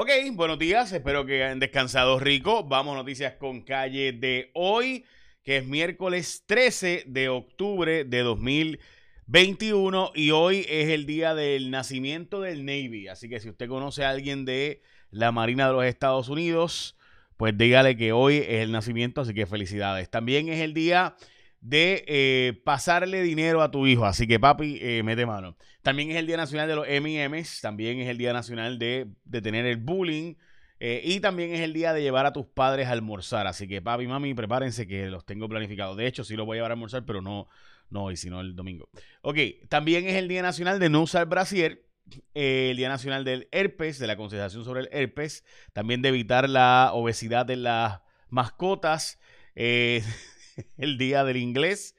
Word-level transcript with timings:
Ok, 0.00 0.10
buenos 0.34 0.60
días, 0.60 0.92
espero 0.92 1.26
que 1.26 1.42
hayan 1.42 1.58
descansado 1.58 2.20
rico. 2.20 2.62
Vamos 2.62 2.94
noticias 2.94 3.32
con 3.32 3.62
calle 3.62 4.12
de 4.12 4.52
hoy, 4.54 5.04
que 5.42 5.56
es 5.56 5.66
miércoles 5.66 6.44
13 6.46 7.02
de 7.08 7.28
octubre 7.28 8.04
de 8.04 8.20
2021 8.20 10.12
y 10.14 10.30
hoy 10.30 10.64
es 10.68 10.90
el 10.90 11.04
día 11.04 11.34
del 11.34 11.72
nacimiento 11.72 12.40
del 12.40 12.64
Navy. 12.64 13.08
Así 13.08 13.28
que 13.28 13.40
si 13.40 13.48
usted 13.48 13.66
conoce 13.66 14.04
a 14.04 14.10
alguien 14.10 14.44
de 14.44 14.82
la 15.10 15.32
Marina 15.32 15.66
de 15.66 15.72
los 15.72 15.84
Estados 15.84 16.28
Unidos, 16.28 16.96
pues 17.36 17.58
dígale 17.58 17.96
que 17.96 18.12
hoy 18.12 18.36
es 18.36 18.62
el 18.62 18.70
nacimiento, 18.70 19.22
así 19.22 19.34
que 19.34 19.46
felicidades. 19.46 20.08
También 20.08 20.48
es 20.48 20.60
el 20.60 20.74
día 20.74 21.16
de 21.60 22.04
eh, 22.06 22.60
pasarle 22.64 23.22
dinero 23.22 23.62
a 23.62 23.70
tu 23.70 23.86
hijo. 23.86 24.04
Así 24.04 24.26
que 24.26 24.38
papi, 24.38 24.78
eh, 24.80 25.02
mete 25.02 25.26
mano. 25.26 25.56
También 25.82 26.10
es 26.10 26.16
el 26.16 26.26
Día 26.26 26.36
Nacional 26.36 26.68
de 26.68 26.76
los 26.76 26.86
M&M's, 26.88 27.60
también 27.60 28.00
es 28.00 28.08
el 28.08 28.18
Día 28.18 28.32
Nacional 28.32 28.78
de 28.78 29.08
detener 29.24 29.66
el 29.66 29.78
bullying 29.78 30.34
eh, 30.80 31.00
y 31.04 31.20
también 31.20 31.52
es 31.52 31.60
el 31.60 31.72
día 31.72 31.92
de 31.92 32.02
llevar 32.02 32.26
a 32.26 32.32
tus 32.32 32.46
padres 32.46 32.86
a 32.86 32.92
almorzar. 32.92 33.46
Así 33.46 33.66
que 33.66 33.82
papi, 33.82 34.06
mami, 34.06 34.34
prepárense 34.34 34.86
que 34.86 35.06
los 35.06 35.24
tengo 35.24 35.48
planificados. 35.48 35.96
De 35.96 36.06
hecho, 36.06 36.24
sí 36.24 36.36
los 36.36 36.46
voy 36.46 36.56
a 36.56 36.58
llevar 36.58 36.70
a 36.70 36.74
almorzar, 36.74 37.04
pero 37.04 37.20
no, 37.20 37.48
no 37.90 38.04
hoy, 38.04 38.16
sino 38.16 38.40
el 38.40 38.54
domingo. 38.54 38.88
Ok, 39.22 39.38
también 39.68 40.06
es 40.06 40.14
el 40.14 40.28
Día 40.28 40.42
Nacional 40.42 40.78
de 40.78 40.88
no 40.88 41.02
usar 41.02 41.26
brasier. 41.26 41.84
el 42.34 42.76
Día 42.76 42.88
Nacional 42.88 43.24
del 43.24 43.48
Herpes, 43.50 43.98
de 43.98 44.06
la 44.06 44.16
concienciación 44.16 44.64
sobre 44.64 44.82
el 44.82 44.88
herpes, 44.92 45.44
también 45.72 46.00
de 46.00 46.08
evitar 46.10 46.48
la 46.48 46.90
obesidad 46.94 47.44
de 47.44 47.56
las 47.56 48.00
mascotas, 48.30 49.18
el 50.76 50.98
Día 50.98 51.24
del 51.24 51.36
Inglés, 51.36 51.94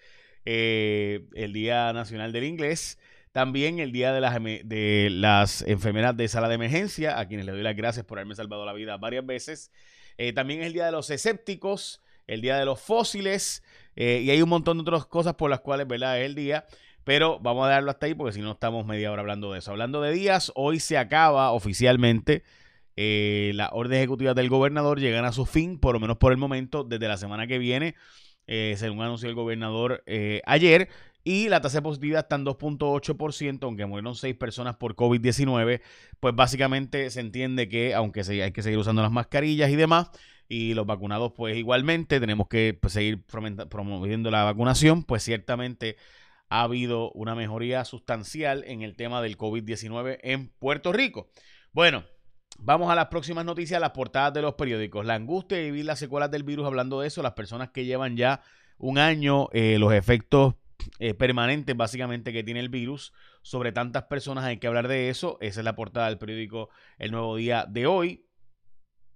eh, 0.46 1.28
el 1.34 1.54
Día 1.54 1.92
Nacional 1.94 2.32
del 2.32 2.44
Inglés, 2.44 2.98
también 3.32 3.80
el 3.80 3.92
Día 3.92 4.12
de 4.12 4.22
las, 4.22 4.36
de 4.42 5.10
las 5.12 5.62
Enfermeras 5.62 6.18
de 6.18 6.28
Sala 6.28 6.50
de 6.50 6.56
Emergencia, 6.56 7.20
a 7.20 7.28
quienes 7.28 7.46
le 7.46 7.52
doy 7.52 7.62
las 7.62 7.76
gracias 7.76 8.06
por 8.06 8.18
haberme 8.18 8.36
salvado 8.36 8.66
la 8.66 8.74
vida 8.74 8.98
varias 8.98 9.26
veces. 9.26 9.72
Eh, 10.18 10.34
también 10.34 10.62
es 10.62 10.68
el 10.68 10.74
Día 10.74 10.86
de 10.86 10.92
los 10.92 11.10
Escépticos, 11.10 12.02
el 12.28 12.42
Día 12.42 12.58
de 12.58 12.66
los 12.66 12.82
Fósiles, 12.82 13.64
eh, 13.96 14.22
y 14.24 14.32
hay 14.32 14.42
un 14.42 14.50
montón 14.50 14.78
de 14.78 14.82
otras 14.82 15.06
cosas 15.06 15.36
por 15.36 15.50
las 15.50 15.62
cuales, 15.62 15.88
¿verdad? 15.88 16.20
Es 16.20 16.26
el 16.26 16.36
día. 16.36 16.66
Pero 17.04 17.40
vamos 17.40 17.66
a 17.66 17.70
darlo 17.70 17.90
hasta 17.90 18.06
ahí 18.06 18.14
porque 18.14 18.34
si 18.34 18.42
no 18.42 18.52
estamos 18.52 18.86
media 18.86 19.12
hora 19.12 19.22
hablando 19.22 19.52
de 19.52 19.60
eso. 19.60 19.72
Hablando 19.72 20.02
de 20.02 20.12
días, 20.12 20.52
hoy 20.56 20.80
se 20.80 20.98
acaba 20.98 21.52
oficialmente 21.52 22.44
la 22.96 23.70
orden 23.72 23.98
ejecutiva 23.98 24.34
del 24.34 24.50
gobernador. 24.50 25.00
Llegan 25.00 25.26
a 25.26 25.32
su 25.32 25.46
fin, 25.46 25.80
por 25.80 25.94
lo 25.96 26.00
menos 26.00 26.18
por 26.18 26.34
el 26.34 26.38
momento, 26.38 26.84
desde 26.84 27.08
la 27.08 27.18
semana 27.18 27.48
que 27.48 27.58
viene 27.58 27.96
eh, 28.52 28.74
según 28.78 29.04
anunció 29.04 29.30
el 29.30 29.36
gobernador 29.36 30.04
eh, 30.08 30.42
ayer. 30.48 30.90
Y 31.24 31.50
la 31.50 31.62
tasa 31.62 31.78
de 31.78 31.82
positividad 31.84 32.22
está 32.22 32.36
en 32.36 32.46
2.8%, 32.46 33.60
aunque 33.62 33.86
murieron 33.86 34.16
6 34.16 34.36
personas 34.38 34.78
por 34.78 34.96
COVID-19. 34.96 35.82
Pues 36.20 36.36
básicamente 36.36 37.12
se 37.12 37.20
entiende 37.20 37.70
que, 37.70 37.94
aunque 37.94 38.22
hay 38.22 38.52
que 38.52 38.64
seguir 38.64 38.80
usando 38.80 39.04
las 39.04 39.12
mascarillas 39.12 39.70
y 39.70 39.76
demás, 39.76 40.10
y 40.48 40.74
los 40.74 40.88
vacunados, 40.88 41.34
pues 41.34 41.56
igualmente 41.58 42.20
tenemos 42.20 42.48
que 42.48 42.76
pues, 42.82 42.94
seguir 42.94 43.24
promoviendo 43.24 44.32
la 44.32 44.46
vacunación, 44.46 45.04
pues 45.04 45.22
ciertamente 45.22 45.96
ha 46.50 46.64
habido 46.64 47.12
una 47.12 47.36
mejoría 47.36 47.86
sustancial 47.86 48.64
en 48.66 48.82
el 48.82 48.96
tema 48.96 49.22
del 49.22 49.38
COVID-19 49.38 50.18
en 50.24 50.50
Puerto 50.58 50.92
Rico. 50.92 51.30
Bueno, 51.72 52.04
Vamos 52.62 52.92
a 52.92 52.96
las 52.96 53.08
próximas 53.08 53.46
noticias, 53.46 53.80
las 53.80 53.92
portadas 53.92 54.34
de 54.34 54.42
los 54.42 54.56
periódicos. 54.56 55.06
La 55.06 55.16
angustia 55.16 55.58
de 55.58 55.66
vivir 55.66 55.86
las 55.86 55.98
secuelas 55.98 56.30
del 56.30 56.44
virus, 56.44 56.66
hablando 56.66 57.00
de 57.00 57.08
eso, 57.08 57.24
las 57.24 57.34
personas 57.34 57.70
que 57.70 57.86
llevan 57.86 58.18
ya 58.18 58.42
un 58.78 58.98
año, 58.98 59.48
eh, 59.54 59.78
los 59.80 59.94
efectos 59.94 60.56
eh, 61.00 61.14
permanentes 61.14 61.76
básicamente 61.76 62.34
que 62.34 62.44
tiene 62.44 62.60
el 62.60 62.70
virus 62.70 63.14
sobre 63.42 63.72
tantas 63.72 64.04
personas, 64.04 64.44
hay 64.44 64.58
que 64.58 64.68
hablar 64.68 64.88
de 64.88 65.10
eso. 65.10 65.38
Esa 65.40 65.62
es 65.62 65.64
la 65.64 65.76
portada 65.76 66.08
del 66.08 66.18
periódico 66.18 66.70
El 66.98 67.12
Nuevo 67.12 67.38
Día 67.38 67.66
de 67.68 67.88
hoy. 67.88 68.26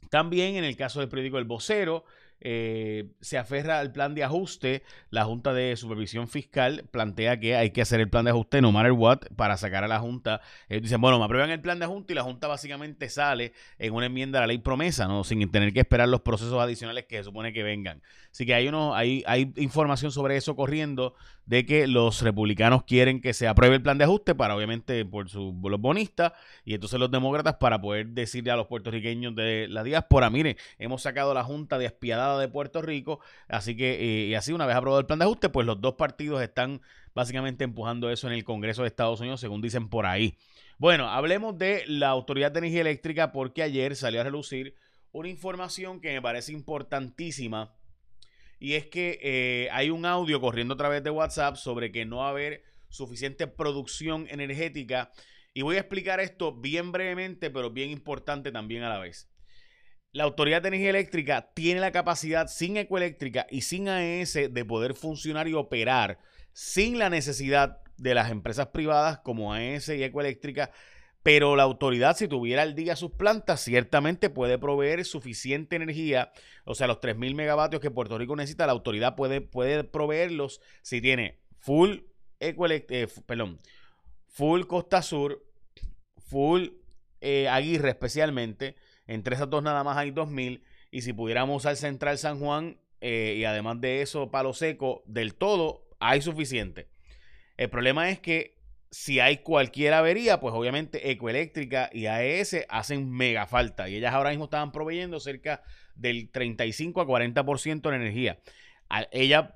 También 0.10 0.56
en 0.56 0.64
el 0.64 0.78
caso 0.78 1.02
del 1.02 1.10
periódico 1.10 1.38
El 1.38 1.46
Vocero, 1.46 2.06
eh, 2.46 3.14
se 3.22 3.38
aferra 3.38 3.80
al 3.80 3.94
plan 3.94 4.14
de 4.16 4.24
ajuste. 4.24 4.84
La 5.09 5.24
Junta 5.24 5.54
de 5.54 5.78
Supervisión 5.78 6.28
Fiscal 6.28 6.84
plantea 6.92 7.40
que 7.40 7.56
hay 7.56 7.72
que 7.72 7.81
hacer 7.81 8.02
el 8.02 8.09
plan 8.09 8.26
de 8.26 8.31
ajuste 8.31 8.62
no 8.62 8.74
matter 8.74 8.92
what 8.92 9.20
para 9.38 9.56
sacar 9.56 9.86
a 9.86 9.88
la 9.88 10.00
Junta. 10.00 10.42
Ellos 10.68 10.84
dicen, 10.84 11.00
bueno, 11.00 11.20
me 11.20 11.26
aprueban 11.26 11.50
el 11.52 11.62
plan 11.62 11.80
de 11.80 11.86
ajuste 11.86 12.12
y 12.12 12.16
la 12.18 12.24
Junta 12.24 12.48
básicamente 12.48 13.08
sale 13.08 13.53
en 13.80 13.94
una 13.94 14.08
enmienda 14.08 14.40
a 14.40 14.42
la 14.42 14.48
ley 14.48 14.58
promesa, 14.58 15.08
¿no? 15.08 15.24
Sin 15.24 15.50
tener 15.52 15.72
que 15.72 15.80
esperar 15.80 16.09
los 16.09 16.22
procesos 16.22 16.62
adicionales 16.62 17.06
que 17.06 17.18
se 17.18 17.24
supone 17.24 17.53
que 17.53 17.64
vengan. 17.64 18.02
Así 18.30 18.46
que 18.46 18.53
hay, 18.53 18.68
uno, 18.68 18.94
hay, 18.94 19.24
hay 19.26 19.53
información 19.56 20.12
sobre 20.12 20.36
eso 20.36 20.56
corriendo 20.56 21.16
de 21.46 21.66
que 21.66 21.88
los 21.88 22.22
republicanos 22.22 22.84
quieren 22.84 23.22
que 23.22 23.34
se 23.34 23.48
apruebe 23.48 23.76
el 23.76 23.82
plan 23.82 23.98
de 23.98 24.06
ajuste 24.06 24.34
para, 24.34 24.56
obviamente, 24.56 25.06
por 25.06 25.30
su, 25.30 25.58
los 25.64 25.80
bonistas 25.80 26.34
y 26.64 26.74
entonces 26.74 27.00
los 27.00 27.12
demócratas 27.12 27.56
para 27.56 27.80
poder 27.80 28.08
decirle 28.09 28.52
a 28.52 28.56
los 28.56 28.68
puertorriqueños 28.68 29.36
de 29.36 29.68
la 29.70 29.84
diáspora, 29.84 30.30
mire, 30.30 30.58
hemos 30.80 31.02
sacado 31.02 31.34
la 31.34 31.44
Junta 31.44 31.78
despiadada 31.78 32.33
de 32.40 32.48
Puerto 32.48 32.82
Rico. 32.82 33.20
Así 33.48 33.76
que, 33.76 33.94
eh, 33.94 34.28
y 34.28 34.36
así 34.36 34.54
una 34.54 34.66
vez 34.66 34.76
aprobado 34.76 35.00
el 35.00 35.06
plan 35.06 35.20
de 35.20 35.26
ajuste, 35.26 35.50
pues 35.50 35.66
los 35.66 35.80
dos 35.82 35.96
partidos 35.96 36.42
están 36.42 36.82
básicamente 37.14 37.64
empujando 37.64 38.10
eso 38.10 38.28
en 38.28 38.34
el 38.34 38.44
Congreso 38.44 38.82
de 38.82 38.88
Estados 38.88 39.20
Unidos, 39.20 39.40
según 39.40 39.62
dicen 39.62 39.90
por 39.90 40.06
ahí. 40.06 40.38
Bueno, 40.78 41.10
hablemos 41.10 41.58
de 41.58 41.84
la 41.88 42.10
Autoridad 42.10 42.52
de 42.52 42.60
Energía 42.60 42.82
Eléctrica 42.82 43.32
porque 43.32 43.64
ayer 43.64 43.96
salió 43.96 44.22
a 44.22 44.24
relucir 44.24 44.76
una 45.12 45.30
información 45.30 46.02
que 46.02 46.12
me 46.14 46.22
parece 46.22 46.52
importantísima 46.52 47.74
y 48.60 48.74
es 48.74 48.88
que 48.88 49.20
eh, 49.22 49.70
hay 49.72 49.90
un 49.90 50.06
audio 50.06 50.42
corriendo 50.42 50.74
a 50.74 50.78
través 50.78 51.04
de 51.04 51.10
WhatsApp 51.10 51.56
sobre 51.58 51.92
que 51.92 52.06
no 52.06 52.18
va 52.18 52.28
a 52.28 52.32
haber 52.32 52.64
suficiente 52.90 53.46
producción 53.46 54.28
energética 54.30 55.12
y 55.54 55.62
voy 55.62 55.76
a 55.76 55.80
explicar 55.80 56.20
esto 56.20 56.54
bien 56.54 56.92
brevemente, 56.92 57.52
pero 57.52 57.70
bien 57.70 57.92
importante 57.92 58.52
también 58.52 58.84
a 58.84 58.90
la 58.90 59.00
vez 59.00 59.33
la 60.13 60.25
Autoridad 60.25 60.62
de 60.62 60.68
Energía 60.68 60.91
Eléctrica 60.91 61.50
tiene 61.56 61.79
la 61.79 61.91
capacidad 61.91 62.47
sin 62.47 62.78
Ecoeléctrica 62.78 63.47
y 63.50 63.62
sin 63.62 63.90
AES 63.90 64.34
de 64.51 64.66
poder 64.66 64.94
funcionar 64.94 65.47
y 65.47 65.53
operar 65.53 66.19
sin 66.53 67.00
la 67.00 67.09
necesidad 67.09 67.79
de 67.97 68.13
las 68.13 68.29
empresas 68.29 68.68
privadas 68.68 69.19
como 69.19 69.53
AES 69.53 69.90
y 69.90 70.03
Ecoeléctrica, 70.03 70.69
pero 71.23 71.56
la 71.56 71.63
autoridad 71.63 72.16
si 72.16 72.28
tuviera 72.28 72.62
al 72.62 72.75
día 72.75 72.96
sus 72.96 73.12
plantas 73.12 73.62
ciertamente 73.62 74.29
puede 74.29 74.59
proveer 74.59 75.03
suficiente 75.03 75.75
energía, 75.75 76.31
o 76.63 76.75
sea, 76.75 76.85
los 76.85 77.00
3.000 77.02 77.34
megavatios 77.34 77.81
que 77.81 77.90
Puerto 77.90 78.18
Rico 78.19 78.35
necesita, 78.35 78.68
la 78.68 78.73
autoridad 78.73 79.16
puede, 79.16 79.41
puede 79.41 79.84
proveerlos 79.84 80.62
si 80.84 81.02
tiene 81.02 81.40
full 81.57 82.02
eh, 82.40 83.07
perdón, 83.25 83.59
full 84.28 84.66
Costa 84.66 85.02
Sur, 85.02 85.44
full 86.18 86.68
eh, 87.22 87.47
Aguirre 87.47 87.90
especialmente, 87.90 88.75
entre 89.13 89.35
esas 89.35 89.50
dos 89.50 89.63
nada 89.63 89.84
más 89.84 89.97
hay 89.97 90.12
2.000. 90.12 90.62
Y 90.91 91.01
si 91.01 91.13
pudiéramos 91.13 91.57
usar 91.57 91.75
Central 91.75 92.18
San 92.18 92.40
Juan 92.40 92.78
eh, 93.01 93.35
y 93.38 93.46
además 93.46 93.81
de 93.81 94.01
eso 94.01 94.31
Palo 94.31 94.53
Seco, 94.53 95.03
del 95.06 95.35
todo 95.35 95.88
hay 96.00 96.22
suficiente. 96.22 96.88
El 97.57 97.69
problema 97.69 98.09
es 98.09 98.19
que 98.19 98.62
si 98.91 99.19
hay 99.19 99.38
cualquier 99.38 99.94
avería, 99.94 100.40
pues 100.40 100.53
obviamente 100.53 101.09
Ecoeléctrica 101.09 101.90
y 101.91 102.06
AES 102.06 102.66
hacen 102.69 103.09
mega 103.09 103.47
falta. 103.47 103.90
Y 103.90 103.96
ellas 103.96 104.13
ahora 104.13 104.29
mismo 104.29 104.46
estaban 104.46 104.72
proveyendo 104.72 105.19
cerca 105.19 105.63
del 105.96 106.29
35 106.29 107.02
a 107.02 107.07
40% 107.07 107.90
de 107.90 107.96
energía. 107.96 108.40
ella 109.12 109.56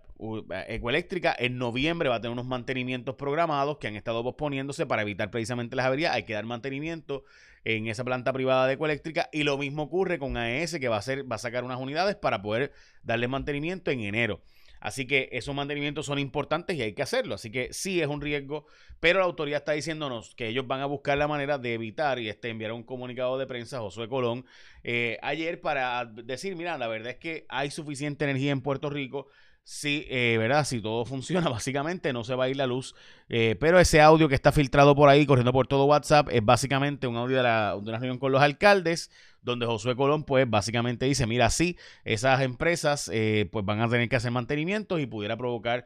Ecoeléctrica 0.68 1.36
en 1.38 1.58
noviembre 1.58 2.10
va 2.10 2.16
a 2.16 2.22
tener 2.22 2.32
unos 2.32 2.48
mantenimientos 2.48 3.16
programados 3.16 3.78
que 3.78 3.88
han 3.88 3.96
estado 3.96 4.24
posponiéndose 4.24 4.86
para 4.86 5.04
evitar 5.04 5.30
precisamente 5.30 5.76
las 5.76 5.86
averías. 5.86 6.14
Hay 6.14 6.24
que 6.24 6.34
dar 6.34 6.46
mantenimiento 6.46 7.24
en 7.64 7.88
esa 7.88 8.04
planta 8.04 8.34
privada 8.34 8.66
de 8.66 8.74
Ecoeléctrica 8.74 9.30
y 9.32 9.44
lo 9.44 9.58
mismo 9.58 9.84
ocurre 9.84 10.20
con 10.20 10.38
AES 10.38 10.80
que 10.80 10.88
va 10.88 10.96
a, 10.96 11.00
hacer, 11.00 11.30
va 11.30 11.36
a 11.36 11.40
sacar 11.40 11.64
unas 11.64 11.80
unidades 11.80 12.16
para 12.16 12.42
poder 12.42 12.72
darle 13.04 13.28
mantenimiento 13.28 13.92
en 13.92 14.02
enero. 14.02 14.42
Así 14.80 15.08
que 15.08 15.30
esos 15.32 15.56
mantenimientos 15.56 16.06
son 16.06 16.20
importantes 16.20 16.76
y 16.76 16.82
hay 16.82 16.94
que 16.94 17.02
hacerlo. 17.02 17.36
Así 17.36 17.52
que 17.52 17.74
sí 17.74 18.02
es 18.02 18.08
un 18.08 18.22
riesgo, 18.22 18.68
pero 19.00 19.20
la 19.20 19.26
autoridad 19.26 19.60
está 19.60 19.72
diciéndonos 19.72 20.36
que 20.36 20.48
ellos 20.48 20.68
van 20.68 20.82
a 20.82 20.86
buscar 20.86 21.18
la 21.18 21.28
manera 21.28 21.58
de 21.58 21.74
evitar 21.74 22.20
y 22.20 22.30
este 22.30 22.50
enviar 22.50 22.72
un 22.72 22.84
comunicado 22.84 23.38
de 23.38 23.48
prensa, 23.48 23.80
Josué 23.80 24.08
Colón, 24.08 24.46
eh, 24.84 25.18
ayer 25.22 25.62
para 25.62 26.06
decir, 26.06 26.56
mira, 26.56 26.78
la 26.78 26.88
verdad 26.88 27.12
es 27.12 27.18
que 27.18 27.46
hay 27.50 27.72
suficiente 27.72 28.26
energía 28.26 28.52
en 28.52 28.62
Puerto 28.62 28.90
Rico 28.90 29.28
Sí, 29.70 30.06
eh, 30.10 30.38
¿verdad? 30.40 30.64
Si 30.64 30.80
todo 30.82 31.04
funciona, 31.06 31.50
básicamente 31.50 32.14
no 32.14 32.24
se 32.24 32.36
va 32.36 32.46
a 32.46 32.50
ir 32.50 32.56
la 32.56 32.66
luz. 32.66 32.96
Eh, 33.28 33.58
pero 33.60 33.82
ese 33.82 34.00
audio 34.00 34.30
que 34.30 34.36
está 34.36 34.54
filtrado 34.54 34.96
por 34.96 35.10
ahí, 35.10 35.26
corriendo 35.26 35.52
por 35.52 35.68
todo 35.68 35.84
WhatsApp, 35.84 36.30
es 36.32 36.44
básicamente 36.44 37.06
un 37.06 37.18
audio 37.18 37.36
de, 37.36 37.42
una 37.76 38.00
reunión 38.00 38.18
con 38.18 38.32
los 38.32 38.42
alcaldes, 38.42 39.12
donde 39.42 39.66
Josué 39.66 39.98
Colón, 39.98 40.24
pues 40.24 40.50
básicamente 40.50 41.06
dice, 41.06 41.28
mira, 41.28 41.50
sí, 41.50 41.78
esas 42.06 42.42
empresas 42.44 43.12
eh, 43.14 43.50
pues 43.52 43.66
van 43.66 43.82
a 43.82 43.90
tener 43.90 44.08
que 44.08 44.16
hacer 44.16 44.32
mantenimiento 44.32 45.00
y 45.00 45.06
pudiera 45.06 45.36
provocar 45.36 45.86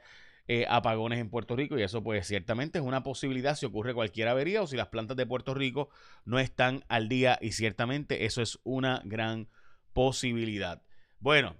apagones 0.67 1.17
en 1.19 1.29
Puerto 1.29 1.55
Rico. 1.55 1.79
Y 1.79 1.81
eso 1.81 2.03
pues 2.03 2.27
ciertamente 2.27 2.77
es 2.77 2.85
una 2.85 3.01
posibilidad 3.01 3.55
si 3.55 3.65
ocurre 3.65 3.95
cualquier 3.95 4.27
avería 4.27 4.61
o 4.61 4.67
si 4.67 4.75
las 4.75 4.89
plantas 4.89 5.17
de 5.17 5.25
Puerto 5.25 5.55
Rico 5.55 5.89
no 6.25 6.37
están 6.37 6.83
al 6.87 7.09
día. 7.09 7.39
Y 7.41 7.53
ciertamente 7.53 8.25
eso 8.25 8.43
es 8.43 8.59
una 8.63 9.01
gran 9.05 9.47
posibilidad. 9.93 10.83
Bueno, 11.19 11.55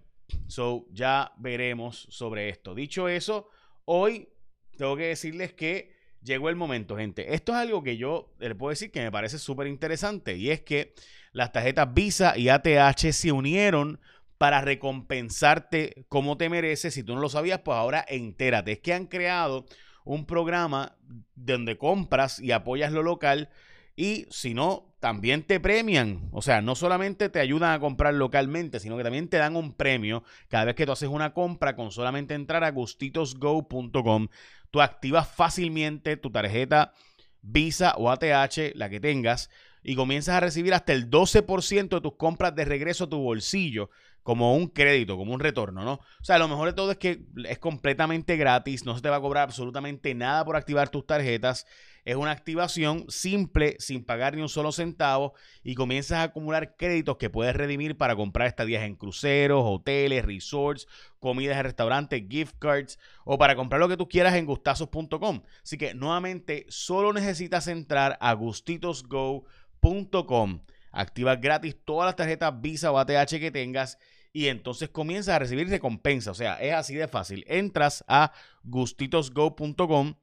So, 0.48 0.86
ya 0.92 1.31
veremos 1.38 2.07
sobre 2.10 2.50
esto. 2.50 2.75
Dicho 2.75 3.07
eso, 3.07 3.48
hoy 3.86 4.30
tengo 4.78 4.95
que 4.98 5.07
decirles 5.07 5.54
que 5.54 5.94
llegó 6.22 6.50
el 6.50 6.56
momento, 6.56 6.98
gente. 6.98 7.33
Esto 7.33 7.51
es 7.51 7.60
algo 7.60 7.83
que 7.83 7.98
yo 7.98 8.33
le 8.39 8.56
puedo 8.56 8.69
decir 8.69 8.92
que 8.92 9.01
me 9.01 9.12
parece 9.12 9.39
súper 9.39 9.68
interesante 9.68 10.36
y 10.36 10.50
es 10.50 10.62
que 10.62 10.94
las 11.33 11.51
tarjetas 11.51 11.94
Visa 11.94 12.38
y 12.38 12.50
ATH 12.50 13.12
se 13.12 13.31
unieron 13.31 14.00
para 14.38 14.62
recompensarte 14.62 16.06
como 16.10 16.38
te 16.38 16.50
mereces. 16.50 16.94
Si 16.94 17.04
tú 17.04 17.13
no 17.13 17.22
lo 17.22 17.30
sabías, 17.30 17.60
pues 17.60 17.77
ahora 17.77 18.06
entérate. 18.07 18.74
Es 18.74 18.80
que 18.80 18.94
han 18.94 19.06
creado 19.06 19.66
un 20.04 20.25
programa 20.25 20.98
donde 21.36 21.77
compras 21.77 22.39
y 22.39 22.51
apoyas 22.51 22.92
lo 22.92 23.04
local 23.04 23.50
y 23.95 24.25
si 24.29 24.53
no, 24.53 24.95
también 24.99 25.43
te 25.43 25.59
premian. 25.59 26.29
O 26.31 26.41
sea, 26.41 26.61
no 26.61 26.75
solamente 26.75 27.29
te 27.29 27.39
ayudan 27.39 27.73
a 27.73 27.79
comprar 27.79 28.13
localmente, 28.13 28.79
sino 28.79 28.97
que 28.97 29.03
también 29.03 29.27
te 29.27 29.38
dan 29.38 29.55
un 29.55 29.73
premio 29.73 30.23
cada 30.47 30.65
vez 30.65 30.75
que 30.75 30.85
tú 30.85 30.91
haces 30.91 31.09
una 31.09 31.33
compra 31.33 31.75
con 31.75 31.91
solamente 31.91 32.33
entrar 32.33 32.63
a 32.63 32.71
gustitosgo.com. 32.71 34.27
Tú 34.69 34.81
activas 34.81 35.27
fácilmente 35.27 36.17
tu 36.17 36.31
tarjeta 36.31 36.93
Visa 37.41 37.95
o 37.97 38.09
ATH, 38.11 38.75
la 38.75 38.89
que 38.89 38.99
tengas, 38.99 39.49
y 39.83 39.95
comienzas 39.95 40.35
a 40.35 40.39
recibir 40.39 40.73
hasta 40.73 40.93
el 40.93 41.09
12% 41.09 41.89
de 41.89 42.01
tus 42.01 42.15
compras 42.15 42.55
de 42.55 42.65
regreso 42.65 43.05
a 43.05 43.09
tu 43.09 43.17
bolsillo 43.17 43.89
como 44.23 44.55
un 44.55 44.67
crédito, 44.67 45.17
como 45.17 45.33
un 45.33 45.39
retorno, 45.39 45.83
¿no? 45.83 45.93
O 45.93 46.23
sea, 46.23 46.38
lo 46.38 46.47
mejor 46.47 46.67
de 46.67 46.73
todo 46.73 46.91
es 46.91 46.97
que 46.97 47.25
es 47.45 47.57
completamente 47.57 48.38
gratis, 48.38 48.85
no 48.85 48.95
se 48.95 49.01
te 49.01 49.09
va 49.09 49.15
a 49.15 49.21
cobrar 49.21 49.43
absolutamente 49.43 50.13
nada 50.13 50.45
por 50.45 50.55
activar 50.55 50.89
tus 50.89 51.07
tarjetas. 51.07 51.65
Es 52.06 52.15
una 52.15 52.31
activación 52.31 53.06
simple, 53.09 53.75
sin 53.80 54.03
pagar 54.03 54.36
ni 54.36 54.42
un 54.42 54.50
solo 54.50 54.71
centavo, 54.71 55.33
y 55.63 55.75
comienzas 55.75 56.19
a 56.19 56.24
acumular 56.24 56.75
créditos 56.75 57.18
que 57.18 57.30
puedes 57.30 57.56
redimir 57.56 57.98
para 57.98 58.15
comprar 58.15 58.48
estadías 58.48 58.83
en 58.83 58.95
cruceros, 58.95 59.63
hoteles, 59.65 60.25
resorts, 60.25 60.88
comidas 61.19 61.57
de 61.57 61.63
restaurantes, 61.63 62.24
gift 62.27 62.56
cards, 62.59 63.00
o 63.24 63.38
para 63.38 63.56
comprar 63.56 63.80
lo 63.80 63.88
que 63.88 63.98
tú 63.98 64.09
quieras 64.09 64.36
en 64.36 64.45
gustazos.com. 64.45 65.42
Así 65.63 65.77
que 65.77 65.94
nuevamente, 65.94 66.65
solo 66.69 67.13
necesitas 67.13 67.68
entrar 67.68 68.18
a 68.19 68.33
gustitosgo.com. 68.33 70.62
Activas 70.92 71.39
gratis 71.39 71.77
todas 71.86 72.07
las 72.07 72.15
tarjetas 72.15 72.62
Visa 72.62 72.92
o 72.92 72.98
ATH 72.98 73.39
que 73.39 73.51
tengas 73.51 74.00
y 74.33 74.48
entonces 74.48 74.89
comienzas 74.89 75.36
a 75.36 75.39
recibir 75.39 75.69
recompensa. 75.69 76.31
O 76.31 76.36
sea, 76.36 76.56
es 76.56 76.74
así 76.74 76.95
de 76.95 77.07
fácil. 77.07 77.44
Entras 77.48 78.03
a 78.07 78.31
gustitosgo.com, 78.63 80.15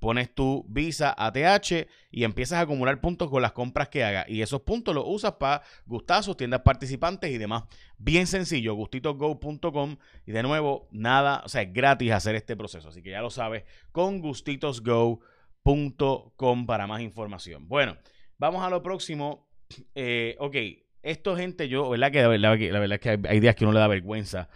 pones 0.00 0.34
tu 0.34 0.64
Visa 0.68 1.14
ATH 1.16 1.86
y 2.10 2.24
empiezas 2.24 2.58
a 2.58 2.62
acumular 2.62 3.00
puntos 3.00 3.30
con 3.30 3.42
las 3.42 3.52
compras 3.52 3.88
que 3.88 4.02
hagas. 4.02 4.28
Y 4.28 4.42
esos 4.42 4.62
puntos 4.62 4.92
los 4.94 5.04
usas 5.06 5.34
para 5.34 5.62
gustazos, 5.86 6.36
tiendas 6.36 6.62
participantes 6.62 7.30
y 7.30 7.38
demás. 7.38 7.64
Bien 7.98 8.26
sencillo, 8.26 8.74
gustitosgo.com. 8.74 9.96
Y 10.26 10.32
de 10.32 10.42
nuevo, 10.42 10.88
nada, 10.90 11.42
o 11.44 11.48
sea, 11.48 11.62
es 11.62 11.72
gratis 11.72 12.10
hacer 12.12 12.34
este 12.34 12.56
proceso. 12.56 12.88
Así 12.88 13.02
que 13.02 13.10
ya 13.10 13.20
lo 13.20 13.30
sabes, 13.30 13.64
con 13.92 14.20
gustitosgo.com 14.20 16.66
para 16.66 16.86
más 16.86 17.02
información. 17.02 17.68
Bueno, 17.68 17.98
vamos 18.38 18.64
a 18.64 18.70
lo 18.70 18.82
próximo. 18.82 19.46
Eh, 19.94 20.34
ok, 20.40 20.56
esto, 21.02 21.36
gente, 21.36 21.68
yo, 21.68 21.88
¿verdad? 21.88 22.10
Que 22.10 22.22
la 22.22 22.28
verdad, 22.28 22.58
la 22.58 22.80
verdad 22.80 22.94
es 22.94 23.00
que 23.00 23.28
hay, 23.28 23.40
días 23.40 23.54
que 23.54 23.64
uno 23.64 23.72
le 23.72 23.80
da 23.80 23.86
vergüenza. 23.86 24.48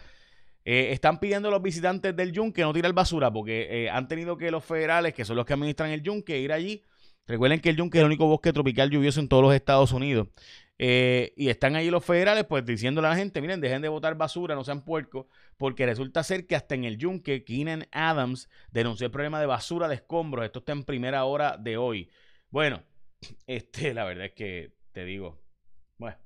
Eh, 0.64 0.93
están 0.93 1.20
pidiendo 1.20 1.49
a 1.49 1.50
los 1.50 1.62
visitantes 1.62 2.16
del 2.16 2.32
yunque 2.32 2.62
no 2.62 2.72
tirar 2.72 2.93
basura 2.94 3.31
porque 3.31 3.69
eh, 3.70 3.90
han 3.90 4.08
tenido 4.08 4.37
que 4.38 4.50
los 4.50 4.64
federales, 4.64 5.12
que 5.12 5.25
son 5.25 5.37
los 5.37 5.44
que 5.44 5.52
administran 5.52 5.90
el 5.90 6.02
yunque, 6.02 6.38
ir 6.38 6.52
allí. 6.52 6.82
Recuerden 7.26 7.61
que 7.61 7.70
el 7.70 7.76
yunque 7.76 7.99
es 7.99 8.00
el 8.02 8.06
único 8.06 8.26
bosque 8.26 8.52
tropical 8.52 8.90
lluvioso 8.90 9.20
en 9.20 9.28
todos 9.28 9.43
los 9.43 9.55
Estados 9.55 9.93
Unidos. 9.93 10.28
Eh, 10.78 11.32
y 11.37 11.49
están 11.49 11.76
allí 11.76 11.90
los 11.90 12.05
federales, 12.05 12.44
pues 12.44 12.64
diciéndole 12.64 13.06
a 13.06 13.11
la 13.11 13.16
gente, 13.16 13.40
miren, 13.40 13.61
dejen 13.61 13.81
de 13.81 13.88
botar 13.88 14.16
basura, 14.16 14.55
no 14.55 14.64
sean 14.64 14.84
puercos, 14.84 15.26
porque 15.56 15.87
resulta 15.87 16.22
ser 16.25 16.46
que 16.46 16.56
hasta 16.56 16.75
en 16.75 16.84
el 16.84 16.99
yunque, 16.99 17.44
Keenan 17.44 17.87
Adams 17.93 18.49
denunció 18.72 19.06
el 19.06 19.12
problema 19.12 19.40
de 19.40 19.46
basura 19.46 19.88
de 19.88 19.96
escombros. 19.96 20.44
Esto 20.44 20.58
está 20.61 20.72
en 20.72 20.84
primera 20.84 21.25
hora 21.25 21.56
de 21.56 21.76
hoy. 21.76 22.11
Bueno, 22.50 22.82
este, 23.46 23.94
la 23.94 24.05
verdad 24.05 24.26
es 24.26 24.32
que 24.32 24.72
te 24.93 25.05
digo, 25.05 25.40
bueno, 25.99 26.16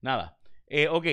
nada. 0.00 0.38
Eh, 0.66 0.88
ok. 0.88 1.06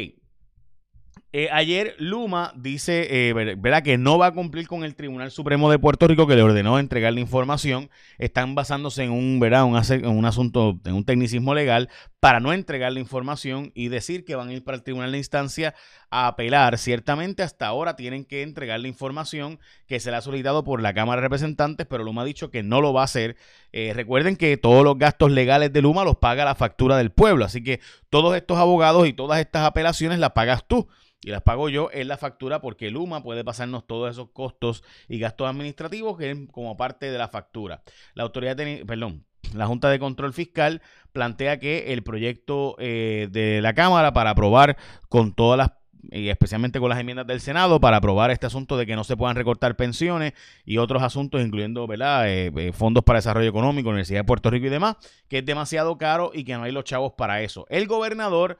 Eh, 1.31 1.47
ayer 1.51 1.93
Luma 1.99 2.51
dice, 2.55 3.29
eh, 3.29 3.33
¿verdad? 3.33 3.83
Que 3.83 3.99
no 3.99 4.17
va 4.17 4.27
a 4.27 4.31
cumplir 4.31 4.67
con 4.67 4.83
el 4.83 4.95
Tribunal 4.95 5.29
Supremo 5.29 5.69
de 5.69 5.77
Puerto 5.77 6.07
Rico 6.07 6.25
que 6.25 6.35
le 6.35 6.41
ordenó 6.41 6.79
entregar 6.79 7.13
la 7.13 7.19
información. 7.19 7.91
Están 8.17 8.55
basándose 8.55 9.03
en 9.03 9.11
un, 9.11 9.39
¿verdad? 9.39 9.65
Un, 9.65 9.75
en 9.77 10.07
un 10.07 10.25
asunto, 10.25 10.79
en 10.85 10.95
un 10.95 11.05
tecnicismo 11.05 11.53
legal 11.53 11.87
para 12.19 12.39
no 12.39 12.51
entregar 12.51 12.91
la 12.93 12.99
información 12.99 13.71
y 13.75 13.89
decir 13.89 14.25
que 14.25 14.33
van 14.33 14.49
a 14.49 14.53
ir 14.53 14.63
para 14.63 14.77
el 14.77 14.83
Tribunal 14.83 15.11
de 15.11 15.19
Instancia 15.19 15.75
a 16.09 16.25
apelar. 16.25 16.79
Ciertamente 16.79 17.43
hasta 17.43 17.67
ahora 17.67 17.95
tienen 17.95 18.25
que 18.25 18.41
entregar 18.41 18.79
la 18.79 18.87
información 18.87 19.59
que 19.85 19.99
se 19.99 20.09
le 20.09 20.17
ha 20.17 20.21
solicitado 20.21 20.63
por 20.63 20.81
la 20.81 20.95
Cámara 20.95 21.21
de 21.21 21.27
Representantes, 21.27 21.85
pero 21.87 22.03
Luma 22.03 22.23
ha 22.23 22.25
dicho 22.25 22.49
que 22.49 22.63
no 22.63 22.81
lo 22.81 22.91
va 22.91 23.01
a 23.01 23.05
hacer. 23.05 23.37
Eh, 23.71 23.93
recuerden 23.93 24.35
que 24.35 24.57
todos 24.57 24.83
los 24.83 24.97
gastos 24.97 25.29
legales 25.29 25.71
de 25.71 25.83
Luma 25.83 26.03
los 26.03 26.17
paga 26.17 26.43
la 26.43 26.55
factura 26.55 26.97
del 26.97 27.11
pueblo, 27.11 27.45
así 27.45 27.63
que 27.63 27.81
todos 28.09 28.35
estos 28.35 28.57
abogados 28.57 29.07
y 29.07 29.13
todas 29.13 29.39
estas 29.39 29.63
apelaciones 29.63 30.17
las 30.17 30.31
pagas 30.31 30.65
tú 30.67 30.87
y 31.21 31.31
las 31.31 31.41
pago 31.41 31.69
yo 31.69 31.89
en 31.91 32.07
la 32.07 32.17
factura 32.17 32.61
porque 32.61 32.91
Luma 32.91 33.23
puede 33.23 33.43
pasarnos 33.43 33.85
todos 33.87 34.11
esos 34.11 34.29
costos 34.29 34.83
y 35.07 35.19
gastos 35.19 35.49
administrativos 35.49 36.17
que 36.17 36.47
como 36.51 36.77
parte 36.77 37.11
de 37.11 37.17
la 37.17 37.27
factura. 37.27 37.81
La 38.13 38.23
autoridad, 38.23 38.57
perdón, 38.85 39.25
la 39.53 39.67
Junta 39.67 39.89
de 39.89 39.99
Control 39.99 40.33
Fiscal 40.33 40.81
plantea 41.11 41.59
que 41.59 41.93
el 41.93 42.03
proyecto 42.03 42.75
eh, 42.79 43.27
de 43.31 43.61
la 43.61 43.73
Cámara 43.73 44.13
para 44.13 44.31
aprobar 44.31 44.77
con 45.09 45.33
todas 45.33 45.57
las 45.57 45.71
y 46.11 46.29
especialmente 46.29 46.79
con 46.79 46.89
las 46.89 46.99
enmiendas 46.99 47.27
del 47.27 47.41
Senado 47.41 47.79
para 47.79 47.97
aprobar 47.97 48.31
este 48.31 48.45
asunto 48.45 48.77
de 48.77 48.85
que 48.85 48.95
no 48.95 49.03
se 49.03 49.17
puedan 49.17 49.35
recortar 49.35 49.75
pensiones 49.75 50.33
y 50.65 50.77
otros 50.77 51.03
asuntos, 51.03 51.41
incluyendo 51.41 51.85
¿verdad? 51.87 52.29
Eh, 52.29 52.51
eh, 52.55 52.71
fondos 52.71 53.03
para 53.03 53.19
desarrollo 53.19 53.49
económico, 53.49 53.89
Universidad 53.89 54.21
de 54.21 54.23
Puerto 54.23 54.49
Rico 54.49 54.67
y 54.67 54.69
demás, 54.69 54.95
que 55.27 55.39
es 55.39 55.45
demasiado 55.45 55.97
caro 55.97 56.31
y 56.33 56.45
que 56.45 56.53
no 56.53 56.63
hay 56.63 56.71
los 56.71 56.85
chavos 56.85 57.13
para 57.17 57.41
eso. 57.41 57.65
El 57.69 57.87
gobernador 57.87 58.57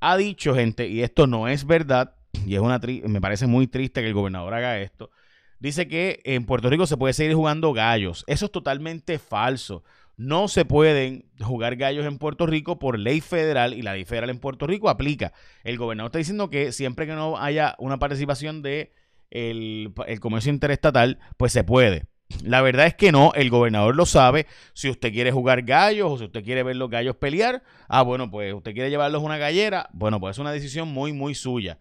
ha 0.00 0.16
dicho, 0.16 0.54
gente, 0.54 0.88
y 0.88 1.02
esto 1.02 1.26
no 1.26 1.48
es 1.48 1.66
verdad, 1.66 2.14
y 2.46 2.54
es 2.54 2.60
una 2.60 2.80
me 3.04 3.20
parece 3.20 3.46
muy 3.46 3.66
triste 3.66 4.00
que 4.00 4.08
el 4.08 4.14
gobernador 4.14 4.54
haga 4.54 4.78
esto, 4.80 5.10
dice 5.58 5.88
que 5.88 6.20
en 6.24 6.44
Puerto 6.44 6.70
Rico 6.70 6.86
se 6.86 6.96
puede 6.96 7.14
seguir 7.14 7.34
jugando 7.34 7.72
gallos. 7.72 8.24
Eso 8.26 8.46
es 8.46 8.52
totalmente 8.52 9.18
falso. 9.18 9.84
No 10.16 10.48
se 10.48 10.64
pueden 10.64 11.30
jugar 11.40 11.76
gallos 11.76 12.06
en 12.06 12.18
Puerto 12.18 12.46
Rico 12.46 12.78
por 12.78 12.98
ley 12.98 13.20
federal 13.20 13.74
y 13.74 13.82
la 13.82 13.92
ley 13.92 14.04
federal 14.04 14.30
en 14.30 14.38
Puerto 14.38 14.66
Rico 14.66 14.88
aplica. 14.88 15.32
El 15.62 15.76
gobernador 15.76 16.08
está 16.08 16.18
diciendo 16.18 16.48
que 16.48 16.72
siempre 16.72 17.06
que 17.06 17.12
no 17.12 17.38
haya 17.38 17.74
una 17.78 17.98
participación 17.98 18.62
de 18.62 18.94
el 19.30 19.92
comercio 20.20 20.52
interestatal, 20.52 21.18
pues 21.36 21.52
se 21.52 21.64
puede. 21.64 22.06
La 22.42 22.60
verdad 22.60 22.86
es 22.86 22.94
que 22.94 23.12
no, 23.12 23.32
el 23.34 23.50
gobernador 23.50 23.94
lo 23.94 24.04
sabe. 24.04 24.46
Si 24.72 24.90
usted 24.90 25.12
quiere 25.12 25.30
jugar 25.30 25.62
gallos 25.62 26.10
o 26.10 26.18
si 26.18 26.24
usted 26.24 26.44
quiere 26.44 26.62
ver 26.62 26.76
los 26.76 26.90
gallos 26.90 27.16
pelear, 27.16 27.62
ah, 27.88 28.02
bueno, 28.02 28.30
pues 28.30 28.52
usted 28.52 28.72
quiere 28.72 28.90
llevarlos 28.90 29.22
una 29.22 29.38
gallera, 29.38 29.88
bueno, 29.92 30.18
pues 30.18 30.36
es 30.36 30.38
una 30.40 30.52
decisión 30.52 30.88
muy, 30.88 31.12
muy 31.12 31.34
suya. 31.34 31.78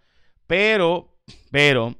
Pero, 0.47 1.17
pero, 1.51 1.95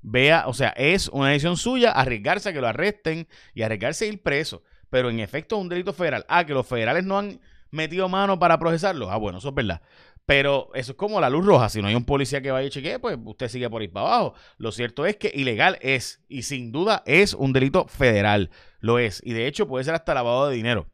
vea, 0.00 0.44
o 0.46 0.54
sea, 0.54 0.70
es 0.70 1.08
una 1.08 1.28
decisión 1.28 1.56
suya 1.56 1.90
arriesgarse 1.92 2.48
a 2.48 2.52
que 2.52 2.60
lo 2.60 2.68
arresten 2.68 3.28
y 3.54 3.62
arriesgarse 3.62 4.06
a 4.06 4.08
ir 4.08 4.22
preso. 4.22 4.62
Pero 4.88 5.10
en 5.10 5.20
efecto 5.20 5.56
es 5.56 5.62
un 5.62 5.68
delito 5.68 5.92
federal. 5.92 6.24
Ah, 6.28 6.46
que 6.46 6.54
los 6.54 6.66
federales 6.66 7.04
no 7.04 7.18
han 7.18 7.40
metido 7.70 8.08
mano 8.08 8.38
para 8.38 8.58
procesarlo. 8.58 9.10
Ah, 9.10 9.16
bueno, 9.16 9.38
eso 9.38 9.48
es 9.48 9.54
verdad. 9.54 9.82
Pero 10.26 10.70
eso 10.74 10.92
es 10.92 10.98
como 10.98 11.20
la 11.20 11.28
luz 11.28 11.44
roja. 11.44 11.68
Si 11.68 11.82
no 11.82 11.88
hay 11.88 11.94
un 11.94 12.04
policía 12.04 12.40
que 12.40 12.50
vaya 12.50 12.66
y 12.66 12.70
chequee, 12.70 12.98
pues 12.98 13.18
usted 13.24 13.48
sigue 13.48 13.68
por 13.68 13.82
ir 13.82 13.92
para 13.92 14.06
abajo. 14.06 14.34
Lo 14.56 14.72
cierto 14.72 15.04
es 15.04 15.16
que 15.16 15.30
ilegal 15.34 15.78
es. 15.82 16.22
Y 16.28 16.42
sin 16.42 16.72
duda 16.72 17.02
es 17.04 17.34
un 17.34 17.52
delito 17.52 17.86
federal. 17.88 18.50
Lo 18.80 18.98
es. 18.98 19.20
Y 19.24 19.34
de 19.34 19.46
hecho 19.46 19.68
puede 19.68 19.84
ser 19.84 19.94
hasta 19.94 20.14
lavado 20.14 20.48
de 20.48 20.56
dinero. 20.56 20.86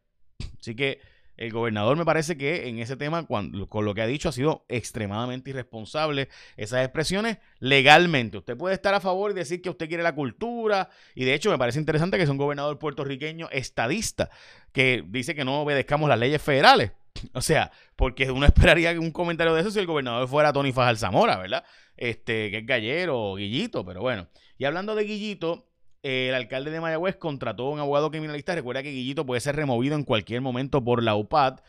Así 0.58 0.74
que 0.74 1.00
el 1.36 1.52
gobernador 1.52 1.96
me 1.96 2.04
parece 2.04 2.36
que 2.36 2.68
en 2.68 2.80
ese 2.80 2.96
tema, 2.96 3.26
con 3.26 3.52
lo 3.52 3.94
que 3.94 4.02
ha 4.02 4.06
dicho, 4.06 4.28
ha 4.28 4.32
sido 4.32 4.66
extremadamente 4.68 5.50
irresponsable. 5.50 6.28
Esas 6.56 6.84
expresiones 6.84 7.38
legalmente. 7.60 8.36
Usted 8.36 8.56
puede 8.56 8.74
estar 8.74 8.92
a 8.94 9.00
favor 9.00 9.30
y 9.30 9.34
decir 9.34 9.62
que 9.62 9.70
usted 9.70 9.88
quiere 9.88 10.02
la 10.02 10.14
cultura. 10.14 10.90
Y 11.14 11.24
de 11.24 11.34
hecho 11.34 11.50
me 11.50 11.56
parece 11.56 11.78
interesante 11.78 12.16
que 12.16 12.24
es 12.24 12.28
un 12.28 12.36
gobernador 12.36 12.78
puertorriqueño 12.78 13.48
estadista 13.52 14.28
que 14.72 15.04
dice 15.06 15.34
que 15.34 15.44
no 15.44 15.62
obedezcamos 15.62 16.08
las 16.08 16.18
leyes 16.18 16.42
federales. 16.42 16.92
O 17.34 17.40
sea, 17.40 17.70
porque 17.96 18.30
uno 18.30 18.46
esperaría 18.46 18.92
un 18.98 19.10
comentario 19.10 19.54
de 19.54 19.60
eso 19.60 19.70
si 19.70 19.78
el 19.78 19.86
gobernador 19.86 20.28
fuera 20.28 20.52
Tony 20.52 20.72
Fajal 20.72 20.98
Zamora, 20.98 21.36
¿verdad? 21.38 21.64
Este, 21.96 22.50
que 22.50 22.58
es 22.58 22.66
gallero 22.66 23.34
Guillito, 23.34 23.84
pero 23.84 24.00
bueno. 24.00 24.28
Y 24.58 24.64
hablando 24.64 24.94
de 24.94 25.04
Guillito, 25.04 25.70
el 26.02 26.34
alcalde 26.34 26.70
de 26.70 26.80
Mayagüez 26.80 27.16
contrató 27.16 27.66
a 27.66 27.70
un 27.70 27.80
abogado 27.80 28.10
criminalista. 28.10 28.54
Recuerda 28.54 28.82
que 28.82 28.90
Guillito 28.90 29.26
puede 29.26 29.40
ser 29.40 29.56
removido 29.56 29.94
en 29.96 30.04
cualquier 30.04 30.40
momento 30.40 30.82
por 30.82 31.02
la 31.02 31.14
UPAD, 31.14 31.60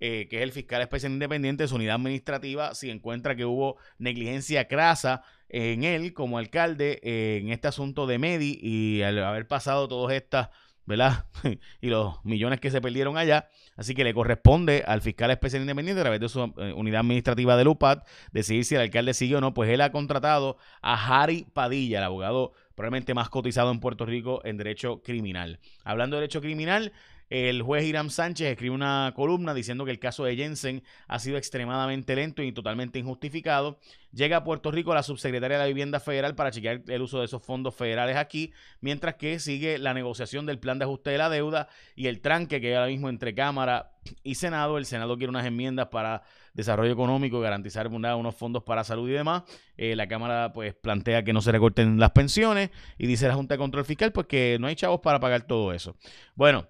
eh, 0.00 0.28
que 0.28 0.36
es 0.36 0.42
el 0.42 0.52
fiscal 0.52 0.82
especial 0.82 1.12
independiente 1.12 1.64
de 1.64 1.68
su 1.68 1.76
unidad 1.76 1.96
administrativa, 1.96 2.74
si 2.74 2.90
encuentra 2.90 3.34
que 3.34 3.44
hubo 3.44 3.76
negligencia 3.98 4.68
crasa 4.68 5.22
en 5.48 5.84
él 5.84 6.12
como 6.12 6.38
alcalde 6.38 7.00
eh, 7.02 7.40
en 7.42 7.48
este 7.48 7.68
asunto 7.68 8.06
de 8.06 8.18
Medi 8.18 8.58
y 8.62 9.02
al 9.02 9.22
haber 9.24 9.48
pasado 9.48 9.88
todas 9.88 10.14
estas 10.14 10.50
¿verdad? 10.88 11.26
y 11.80 11.88
los 11.88 12.24
millones 12.24 12.60
que 12.60 12.70
se 12.70 12.80
perdieron 12.80 13.18
allá. 13.18 13.50
Así 13.76 13.94
que 13.94 14.02
le 14.02 14.14
corresponde 14.14 14.82
al 14.86 15.02
fiscal 15.02 15.30
especial 15.30 15.60
independiente 15.60 16.00
a 16.00 16.04
través 16.04 16.18
de 16.18 16.28
su 16.30 16.40
eh, 16.40 16.72
unidad 16.72 17.00
administrativa 17.00 17.56
del 17.56 17.68
UPAD 17.68 18.02
decidir 18.32 18.64
si 18.64 18.74
el 18.74 18.80
alcalde 18.80 19.12
sigue 19.12 19.36
o 19.36 19.40
no. 19.40 19.52
Pues 19.52 19.70
él 19.70 19.82
ha 19.82 19.92
contratado 19.92 20.56
a 20.80 21.22
Harry 21.22 21.46
Padilla, 21.52 21.98
el 21.98 22.04
abogado 22.04 22.54
probablemente 22.74 23.12
más 23.12 23.28
cotizado 23.28 23.70
en 23.70 23.80
Puerto 23.80 24.06
Rico 24.06 24.40
en 24.44 24.56
derecho 24.56 25.02
criminal. 25.02 25.60
Hablando 25.84 26.16
de 26.16 26.22
derecho 26.22 26.40
criminal, 26.40 26.92
El 27.30 27.62
juez 27.62 27.84
Irán 27.84 28.10
Sánchez 28.10 28.48
escribe 28.48 28.74
una 28.74 29.12
columna 29.14 29.52
diciendo 29.52 29.84
que 29.84 29.90
el 29.90 29.98
caso 29.98 30.24
de 30.24 30.36
Jensen 30.36 30.82
ha 31.06 31.18
sido 31.18 31.36
extremadamente 31.36 32.16
lento 32.16 32.42
y 32.42 32.52
totalmente 32.52 32.98
injustificado. 32.98 33.78
Llega 34.12 34.38
a 34.38 34.44
Puerto 34.44 34.70
Rico 34.70 34.94
la 34.94 35.02
subsecretaria 35.02 35.58
de 35.58 35.64
la 35.64 35.68
Vivienda 35.68 36.00
Federal 36.00 36.34
para 36.34 36.50
chequear 36.50 36.82
el 36.86 37.02
uso 37.02 37.18
de 37.18 37.26
esos 37.26 37.42
fondos 37.42 37.74
federales 37.74 38.16
aquí, 38.16 38.52
mientras 38.80 39.16
que 39.16 39.38
sigue 39.38 39.76
la 39.76 39.92
negociación 39.92 40.46
del 40.46 40.58
plan 40.58 40.78
de 40.78 40.86
ajuste 40.86 41.10
de 41.10 41.18
la 41.18 41.28
deuda 41.28 41.68
y 41.94 42.06
el 42.06 42.20
tranque 42.22 42.62
que 42.62 42.68
hay 42.68 42.74
ahora 42.74 42.86
mismo 42.86 43.10
entre 43.10 43.34
Cámara 43.34 43.92
y 44.22 44.36
Senado. 44.36 44.78
El 44.78 44.86
Senado 44.86 45.18
quiere 45.18 45.28
unas 45.28 45.44
enmiendas 45.44 45.88
para 45.88 46.22
desarrollo 46.54 46.92
económico, 46.92 47.40
garantizar 47.40 47.88
unos 47.88 48.34
fondos 48.34 48.62
para 48.62 48.84
salud 48.84 49.08
y 49.10 49.12
demás. 49.12 49.42
Eh, 49.76 49.94
la 49.94 50.08
Cámara 50.08 50.54
pues 50.54 50.74
plantea 50.74 51.22
que 51.22 51.34
no 51.34 51.42
se 51.42 51.52
recorten 51.52 52.00
las 52.00 52.12
pensiones 52.12 52.70
y 52.96 53.06
dice 53.06 53.28
la 53.28 53.34
Junta 53.34 53.54
de 53.54 53.58
Control 53.58 53.84
Fiscal 53.84 54.12
pues 54.12 54.26
que 54.26 54.56
no 54.58 54.66
hay 54.66 54.74
chavos 54.76 55.00
para 55.00 55.20
pagar 55.20 55.42
todo 55.42 55.74
eso. 55.74 55.94
Bueno, 56.34 56.66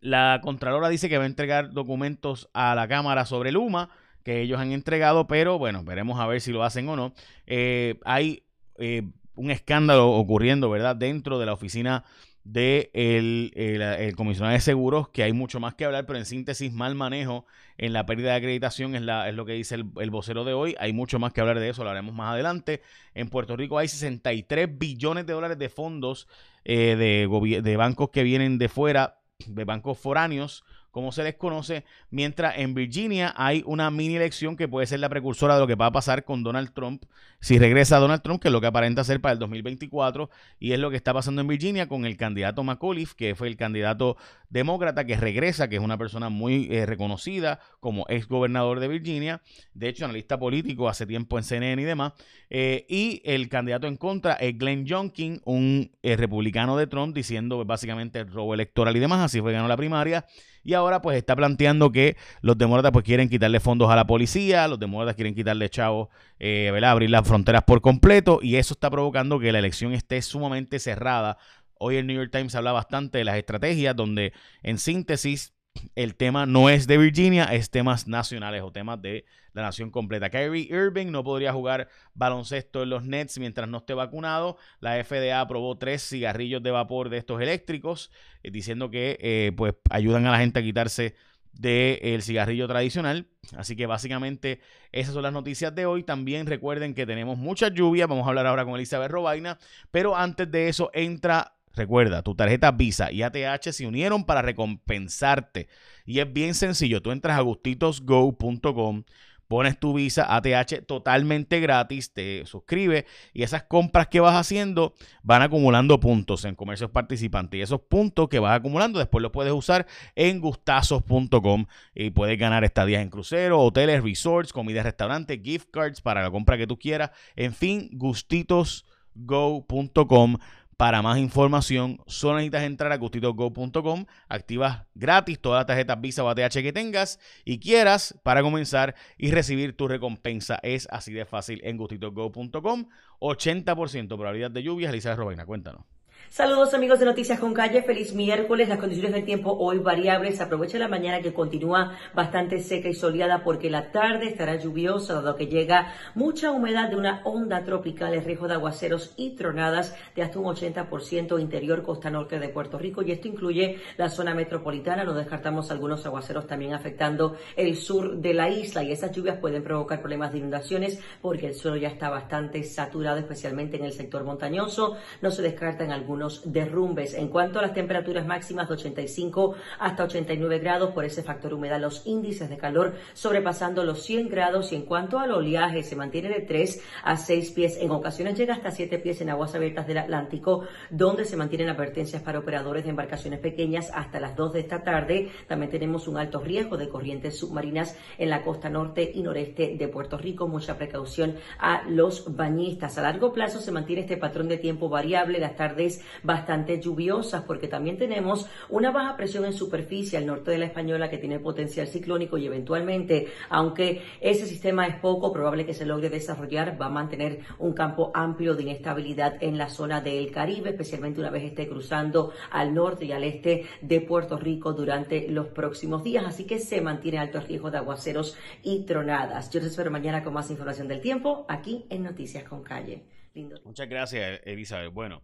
la 0.00 0.40
Contralora 0.42 0.88
dice 0.88 1.08
que 1.08 1.18
va 1.18 1.24
a 1.24 1.26
entregar 1.26 1.72
documentos 1.72 2.48
a 2.52 2.74
la 2.74 2.88
Cámara 2.88 3.26
sobre 3.26 3.52
Luma 3.52 3.90
que 4.22 4.40
ellos 4.40 4.60
han 4.60 4.72
entregado, 4.72 5.26
pero 5.26 5.58
bueno, 5.58 5.84
veremos 5.84 6.20
a 6.20 6.26
ver 6.26 6.40
si 6.40 6.52
lo 6.52 6.62
hacen 6.62 6.88
o 6.88 6.96
no. 6.96 7.12
Eh, 7.46 7.98
hay 8.04 8.44
eh, 8.78 9.02
un 9.34 9.50
escándalo 9.50 10.10
ocurriendo, 10.12 10.70
¿verdad? 10.70 10.96
Dentro 10.96 11.38
de 11.38 11.46
la 11.46 11.52
oficina 11.52 12.04
de 12.44 12.90
el, 12.92 14.14
comisionado 14.16 14.54
de 14.54 14.60
seguros, 14.60 15.08
que 15.08 15.22
hay 15.22 15.32
mucho 15.32 15.60
más 15.60 15.74
que 15.74 15.84
hablar, 15.84 16.06
pero 16.06 16.18
en 16.18 16.24
síntesis, 16.24 16.72
mal 16.72 16.94
manejo 16.94 17.46
en 17.78 17.92
la 17.92 18.04
pérdida 18.04 18.30
de 18.30 18.36
acreditación 18.36 18.96
es, 18.96 19.02
lo 19.02 19.44
que 19.44 19.52
dice 19.52 19.76
el, 19.76 20.10
vocero 20.10 20.44
de 20.44 20.52
hoy. 20.52 20.74
Hay 20.78 20.92
mucho 20.92 21.18
más 21.18 21.32
que 21.32 21.40
hablar 21.40 21.60
de 21.60 21.68
eso, 21.68 21.84
lo 21.84 21.90
haremos 21.90 22.14
más 22.14 22.32
adelante. 22.32 22.82
En 23.14 23.28
Puerto 23.28 23.56
Rico 23.56 23.78
hay 23.78 23.88
63 23.88 24.68
billones 24.76 25.26
de 25.26 25.32
dólares 25.32 25.58
de 25.58 25.68
fondos 25.68 26.26
eh, 26.64 26.96
de 26.96 27.76
bancos 27.76 28.10
que 28.10 28.24
vienen 28.24 28.58
de 28.58 28.68
fuera, 28.68 29.21
de 29.46 29.64
bancos 29.64 29.98
foráneos 29.98 30.64
como 30.92 31.10
se 31.10 31.24
les 31.24 31.34
conoce, 31.34 31.84
mientras 32.10 32.58
en 32.58 32.74
Virginia 32.74 33.34
hay 33.36 33.64
una 33.66 33.90
mini 33.90 34.16
elección 34.16 34.56
que 34.56 34.68
puede 34.68 34.86
ser 34.86 35.00
la 35.00 35.08
precursora 35.08 35.54
de 35.54 35.60
lo 35.60 35.66
que 35.66 35.74
va 35.74 35.86
a 35.86 35.92
pasar 35.92 36.24
con 36.24 36.42
Donald 36.42 36.72
Trump, 36.74 37.04
si 37.40 37.58
regresa 37.58 37.98
Donald 37.98 38.22
Trump, 38.22 38.40
que 38.40 38.48
es 38.48 38.52
lo 38.52 38.60
que 38.60 38.66
aparenta 38.66 39.02
ser 39.02 39.20
para 39.20 39.32
el 39.32 39.38
2024, 39.38 40.30
y 40.60 40.72
es 40.72 40.78
lo 40.78 40.90
que 40.90 40.96
está 40.96 41.14
pasando 41.14 41.40
en 41.40 41.48
Virginia 41.48 41.88
con 41.88 42.04
el 42.04 42.16
candidato 42.16 42.62
McAuliffe, 42.62 43.14
que 43.16 43.34
fue 43.34 43.48
el 43.48 43.56
candidato 43.56 44.18
demócrata 44.50 45.06
que 45.06 45.16
regresa, 45.16 45.66
que 45.68 45.76
es 45.76 45.82
una 45.82 45.96
persona 45.96 46.28
muy 46.28 46.68
eh, 46.70 46.84
reconocida 46.84 47.58
como 47.80 48.04
ex 48.08 48.28
gobernador 48.28 48.78
de 48.78 48.88
Virginia, 48.88 49.40
de 49.72 49.88
hecho 49.88 50.04
analista 50.04 50.38
político 50.38 50.90
hace 50.90 51.06
tiempo 51.06 51.38
en 51.38 51.44
CNN 51.44 51.80
y 51.80 51.86
demás, 51.86 52.12
eh, 52.50 52.84
y 52.88 53.22
el 53.24 53.48
candidato 53.48 53.86
en 53.86 53.96
contra 53.96 54.34
es 54.34 54.58
Glenn 54.58 54.84
Youngkin, 54.84 55.40
un 55.46 55.90
eh, 56.02 56.16
republicano 56.16 56.76
de 56.76 56.86
Trump, 56.86 57.14
diciendo 57.14 57.64
básicamente 57.64 58.24
robo 58.24 58.52
electoral 58.52 58.94
y 58.94 59.00
demás, 59.00 59.20
así 59.20 59.40
fue 59.40 59.54
ganó 59.54 59.68
la 59.68 59.76
primaria 59.78 60.26
y 60.64 60.74
ahora 60.74 61.02
pues 61.02 61.16
está 61.16 61.34
planteando 61.34 61.90
que 61.90 62.16
los 62.40 62.56
demócratas 62.56 62.92
pues 62.92 63.04
quieren 63.04 63.28
quitarle 63.28 63.60
fondos 63.60 63.90
a 63.90 63.96
la 63.96 64.06
policía, 64.06 64.68
los 64.68 64.78
demócratas 64.78 65.16
quieren 65.16 65.34
quitarle 65.34 65.68
chavos, 65.68 66.08
eh, 66.38 66.72
abrir 66.84 67.10
las 67.10 67.26
fronteras 67.26 67.62
por 67.64 67.80
completo 67.80 68.38
y 68.42 68.56
eso 68.56 68.74
está 68.74 68.90
provocando 68.90 69.38
que 69.38 69.52
la 69.52 69.58
elección 69.58 69.92
esté 69.92 70.22
sumamente 70.22 70.78
cerrada. 70.78 71.38
Hoy 71.78 71.96
el 71.96 72.06
New 72.06 72.16
York 72.16 72.30
Times 72.30 72.54
habla 72.54 72.72
bastante 72.72 73.18
de 73.18 73.24
las 73.24 73.36
estrategias 73.36 73.96
donde 73.96 74.32
en 74.62 74.78
síntesis 74.78 75.52
el 75.96 76.14
tema 76.14 76.46
no 76.46 76.68
es 76.68 76.86
de 76.86 76.98
Virginia, 76.98 77.44
es 77.44 77.70
temas 77.70 78.06
nacionales 78.06 78.62
o 78.62 78.70
temas 78.70 79.00
de 79.00 79.24
la 79.52 79.62
nación 79.62 79.90
completa. 79.90 80.30
Kyrie 80.30 80.68
Irving 80.70 81.10
no 81.10 81.24
podría 81.24 81.52
jugar 81.52 81.88
baloncesto 82.14 82.82
en 82.82 82.90
los 82.90 83.04
Nets 83.04 83.38
mientras 83.38 83.68
no 83.68 83.78
esté 83.78 83.94
vacunado. 83.94 84.56
La 84.80 85.02
FDA 85.02 85.40
aprobó 85.40 85.76
tres 85.78 86.02
cigarrillos 86.02 86.62
de 86.62 86.70
vapor 86.70 87.08
de 87.08 87.18
estos 87.18 87.40
eléctricos, 87.40 88.10
eh, 88.42 88.50
diciendo 88.50 88.90
que 88.90 89.18
eh, 89.20 89.52
pues 89.56 89.74
ayudan 89.90 90.26
a 90.26 90.32
la 90.32 90.38
gente 90.38 90.60
a 90.60 90.62
quitarse 90.62 91.14
del 91.52 92.22
cigarrillo 92.22 92.66
tradicional. 92.66 93.26
Así 93.56 93.76
que 93.76 93.86
básicamente 93.86 94.60
esas 94.90 95.14
son 95.14 95.22
las 95.22 95.32
noticias 95.32 95.74
de 95.74 95.86
hoy. 95.86 96.02
También 96.02 96.46
recuerden 96.46 96.94
que 96.94 97.06
tenemos 97.06 97.36
mucha 97.36 97.68
lluvia. 97.68 98.06
Vamos 98.06 98.26
a 98.26 98.30
hablar 98.30 98.46
ahora 98.46 98.64
con 98.64 98.74
Elizabeth 98.74 99.10
Robaina. 99.10 99.58
Pero 99.90 100.16
antes 100.16 100.50
de 100.50 100.68
eso 100.68 100.90
entra 100.94 101.54
Recuerda, 101.74 102.22
tu 102.22 102.34
tarjeta 102.34 102.70
Visa 102.70 103.10
y 103.10 103.22
ATH 103.22 103.72
se 103.72 103.86
unieron 103.86 104.24
para 104.24 104.42
recompensarte. 104.42 105.68
Y 106.04 106.20
es 106.20 106.30
bien 106.30 106.54
sencillo. 106.54 107.00
Tú 107.00 107.10
entras 107.12 107.38
a 107.38 107.40
gustitosgo.com, 107.40 109.04
pones 109.52 109.78
tu 109.78 109.92
Visa 109.92 110.34
ATH 110.34 110.86
totalmente 110.86 111.60
gratis, 111.60 112.14
te 112.14 112.46
suscribes 112.46 113.04
y 113.34 113.42
esas 113.42 113.64
compras 113.64 114.08
que 114.08 114.18
vas 114.18 114.34
haciendo 114.34 114.94
van 115.22 115.42
acumulando 115.42 116.00
puntos 116.00 116.46
en 116.46 116.54
comercios 116.54 116.90
participantes. 116.90 117.58
Y 117.58 117.60
esos 117.60 117.82
puntos 117.82 118.30
que 118.30 118.38
vas 118.38 118.58
acumulando 118.58 118.98
después 118.98 119.20
los 119.20 119.30
puedes 119.30 119.52
usar 119.52 119.86
en 120.16 120.40
gustazos.com 120.40 121.66
y 121.94 122.08
puedes 122.08 122.38
ganar 122.38 122.64
estadías 122.64 123.02
en 123.02 123.10
cruceros, 123.10 123.58
hoteles, 123.60 124.02
resorts, 124.02 124.54
comidas, 124.54 124.86
restaurantes, 124.86 125.38
gift 125.42 125.68
cards 125.70 126.00
para 126.00 126.22
la 126.22 126.30
compra 126.30 126.56
que 126.56 126.66
tú 126.66 126.78
quieras. 126.78 127.10
En 127.36 127.52
fin, 127.52 127.90
gustitosgo.com 127.92 130.38
para 130.82 131.00
más 131.00 131.16
información, 131.18 132.00
solo 132.08 132.38
necesitas 132.38 132.64
entrar 132.64 132.90
a 132.90 132.96
gustitosgo.com, 132.96 134.04
activas 134.28 134.82
gratis 134.96 135.40
todas 135.40 135.60
las 135.60 135.66
tarjetas 135.66 136.00
Visa 136.00 136.24
o 136.24 136.28
ATH 136.28 136.54
que 136.54 136.72
tengas 136.72 137.20
y 137.44 137.60
quieras 137.60 138.18
para 138.24 138.42
comenzar 138.42 138.96
y 139.16 139.30
recibir 139.30 139.76
tu 139.76 139.86
recompensa. 139.86 140.58
Es 140.64 140.88
así 140.90 141.12
de 141.12 141.24
fácil 141.24 141.60
en 141.62 141.76
gustitosgo.com. 141.76 142.86
80% 143.20 144.08
probabilidad 144.08 144.50
de 144.50 144.64
lluvias. 144.64 144.90
Elizabeth 144.90 145.20
Robina, 145.20 145.46
cuéntanos. 145.46 145.84
Saludos 146.30 146.72
amigos 146.72 146.98
de 146.98 147.04
Noticias 147.04 147.38
con 147.38 147.52
Calle, 147.52 147.82
feliz 147.82 148.14
miércoles. 148.14 148.66
Las 148.66 148.78
condiciones 148.78 149.12
del 149.12 149.26
tiempo 149.26 149.52
hoy 149.52 149.78
variables. 149.78 150.40
Aprovecha 150.40 150.78
la 150.78 150.88
mañana 150.88 151.20
que 151.20 151.34
continúa 151.34 151.98
bastante 152.14 152.62
seca 152.62 152.88
y 152.88 152.94
soleada 152.94 153.44
porque 153.44 153.68
la 153.68 153.92
tarde 153.92 154.28
estará 154.28 154.56
lluviosa, 154.56 155.14
dado 155.14 155.36
que 155.36 155.46
llega 155.46 155.92
mucha 156.14 156.50
humedad 156.50 156.88
de 156.88 156.96
una 156.96 157.20
onda 157.24 157.64
tropical, 157.64 158.14
el 158.14 158.24
riesgo 158.24 158.48
de 158.48 158.54
aguaceros 158.54 159.12
y 159.18 159.36
tronadas 159.36 159.94
de 160.16 160.22
hasta 160.22 160.38
un 160.38 160.46
80% 160.46 161.38
interior 161.38 161.82
costa 161.82 162.08
norte 162.08 162.38
de 162.38 162.48
Puerto 162.48 162.78
Rico. 162.78 163.02
Y 163.02 163.12
esto 163.12 163.28
incluye 163.28 163.80
la 163.98 164.08
zona 164.08 164.34
metropolitana. 164.34 165.04
No 165.04 165.12
descartamos 165.12 165.70
algunos 165.70 166.06
aguaceros 166.06 166.46
también 166.46 166.72
afectando 166.72 167.36
el 167.56 167.76
sur 167.76 168.16
de 168.16 168.32
la 168.32 168.48
isla. 168.48 168.82
Y 168.82 168.92
esas 168.92 169.12
lluvias 169.12 169.36
pueden 169.36 169.62
provocar 169.62 170.00
problemas 170.00 170.32
de 170.32 170.38
inundaciones 170.38 170.98
porque 171.20 171.48
el 171.48 171.54
suelo 171.54 171.76
ya 171.76 171.88
está 171.88 172.08
bastante 172.08 172.62
saturado, 172.62 173.18
especialmente 173.18 173.76
en 173.76 173.84
el 173.84 173.92
sector 173.92 174.24
montañoso. 174.24 174.96
No 175.20 175.30
se 175.30 175.42
descartan 175.42 175.92
algunos 175.92 176.11
derrumbes. 176.44 177.14
En 177.14 177.28
cuanto 177.28 177.58
a 177.58 177.62
las 177.62 177.74
temperaturas 177.74 178.26
máximas 178.26 178.68
de 178.68 178.74
85 178.74 179.54
hasta 179.78 180.04
89 180.04 180.58
grados, 180.58 180.90
por 180.90 181.04
ese 181.04 181.22
factor 181.22 181.54
humedad, 181.54 181.80
los 181.80 182.06
índices 182.06 182.48
de 182.48 182.56
calor 182.56 182.94
sobrepasando 183.14 183.84
los 183.84 184.02
100 184.02 184.28
grados 184.28 184.72
y 184.72 184.76
en 184.76 184.82
cuanto 184.82 185.18
al 185.18 185.32
oleaje 185.32 185.82
se 185.82 185.96
mantiene 185.96 186.28
de 186.28 186.40
3 186.40 186.82
a 187.04 187.16
6 187.16 187.50
pies, 187.52 187.78
en 187.80 187.90
ocasiones 187.90 188.36
llega 188.36 188.54
hasta 188.54 188.70
7 188.70 188.98
pies 188.98 189.20
en 189.20 189.30
aguas 189.30 189.54
abiertas 189.54 189.86
del 189.86 189.98
Atlántico, 189.98 190.64
donde 190.90 191.24
se 191.24 191.36
mantienen 191.36 191.68
advertencias 191.68 192.22
para 192.22 192.38
operadores 192.38 192.84
de 192.84 192.90
embarcaciones 192.90 193.40
pequeñas 193.40 193.90
hasta 193.94 194.20
las 194.20 194.36
2 194.36 194.52
de 194.52 194.60
esta 194.60 194.82
tarde. 194.82 195.30
También 195.48 195.70
tenemos 195.70 196.08
un 196.08 196.16
alto 196.16 196.40
riesgo 196.40 196.76
de 196.76 196.88
corrientes 196.88 197.38
submarinas 197.38 197.96
en 198.18 198.30
la 198.30 198.42
costa 198.42 198.68
norte 198.68 199.10
y 199.14 199.22
noreste 199.22 199.76
de 199.76 199.88
Puerto 199.88 200.18
Rico. 200.18 200.48
Mucha 200.48 200.76
precaución 200.76 201.36
a 201.58 201.82
los 201.88 202.36
bañistas. 202.36 202.98
A 202.98 203.02
largo 203.02 203.32
plazo 203.32 203.60
se 203.60 203.72
mantiene 203.72 204.02
este 204.02 204.16
patrón 204.16 204.48
de 204.48 204.58
tiempo 204.58 204.88
variable. 204.88 205.38
Las 205.38 205.56
tardes 205.56 206.01
bastante 206.22 206.80
lluviosas 206.80 207.44
porque 207.44 207.68
también 207.68 207.98
tenemos 207.98 208.48
una 208.68 208.90
baja 208.90 209.16
presión 209.16 209.44
en 209.44 209.52
superficie 209.52 210.18
al 210.18 210.26
norte 210.26 210.50
de 210.50 210.58
la 210.58 210.66
Española 210.66 211.10
que 211.10 211.18
tiene 211.18 211.38
potencial 211.38 211.86
ciclónico 211.86 212.38
y 212.38 212.46
eventualmente, 212.46 213.28
aunque 213.48 214.02
ese 214.20 214.46
sistema 214.46 214.86
es 214.86 214.96
poco 214.96 215.32
probable 215.32 215.66
que 215.66 215.74
se 215.74 215.86
logre 215.86 216.10
desarrollar, 216.10 216.80
va 216.80 216.86
a 216.86 216.90
mantener 216.90 217.40
un 217.58 217.72
campo 217.72 218.10
amplio 218.14 218.54
de 218.54 218.62
inestabilidad 218.62 219.36
en 219.40 219.58
la 219.58 219.68
zona 219.68 220.00
del 220.00 220.30
Caribe, 220.30 220.70
especialmente 220.70 221.20
una 221.20 221.30
vez 221.30 221.44
esté 221.44 221.68
cruzando 221.68 222.32
al 222.50 222.74
norte 222.74 223.04
y 223.04 223.12
al 223.12 223.24
este 223.24 223.66
de 223.80 224.00
Puerto 224.00 224.36
Rico 224.36 224.72
durante 224.72 225.28
los 225.28 225.48
próximos 225.48 226.02
días. 226.02 226.24
Así 226.26 226.44
que 226.44 226.58
se 226.58 226.80
mantiene 226.80 227.18
alto 227.18 227.40
riesgo 227.40 227.70
de 227.70 227.78
aguaceros 227.78 228.36
y 228.62 228.84
tronadas. 228.84 229.50
Yo 229.50 229.60
les 229.60 229.70
espero 229.70 229.90
mañana 229.90 230.22
con 230.22 230.34
más 230.34 230.50
información 230.50 230.88
del 230.88 231.00
tiempo 231.00 231.46
aquí 231.48 231.86
en 231.90 232.02
Noticias 232.02 232.44
con 232.44 232.62
Calle. 232.62 233.04
Lindo. 233.34 233.58
Muchas 233.64 233.88
gracias, 233.88 234.40
Elizabeth. 234.44 234.92
Bueno, 234.92 235.22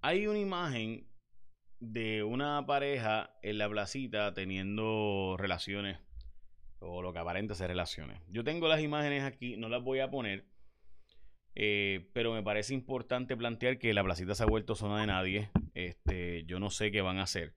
hay 0.00 0.26
una 0.26 0.38
imagen 0.38 1.06
de 1.80 2.22
una 2.22 2.64
pareja 2.66 3.36
en 3.42 3.58
la 3.58 3.68
placita 3.68 4.34
teniendo 4.34 5.36
relaciones 5.38 5.98
o 6.80 7.02
lo 7.02 7.12
que 7.12 7.18
aparenta 7.18 7.54
ser 7.54 7.68
relaciones. 7.68 8.20
Yo 8.28 8.44
tengo 8.44 8.68
las 8.68 8.80
imágenes 8.80 9.24
aquí, 9.24 9.56
no 9.56 9.68
las 9.68 9.82
voy 9.82 10.00
a 10.00 10.10
poner, 10.10 10.46
eh, 11.54 12.08
pero 12.12 12.32
me 12.32 12.42
parece 12.42 12.74
importante 12.74 13.36
plantear 13.36 13.78
que 13.78 13.92
la 13.94 14.04
placita 14.04 14.34
se 14.34 14.44
ha 14.44 14.46
vuelto 14.46 14.74
zona 14.74 15.00
de 15.00 15.06
nadie. 15.06 15.50
Este, 15.74 16.44
yo 16.44 16.60
no 16.60 16.70
sé 16.70 16.90
qué 16.90 17.00
van 17.00 17.18
a 17.18 17.24
hacer, 17.24 17.54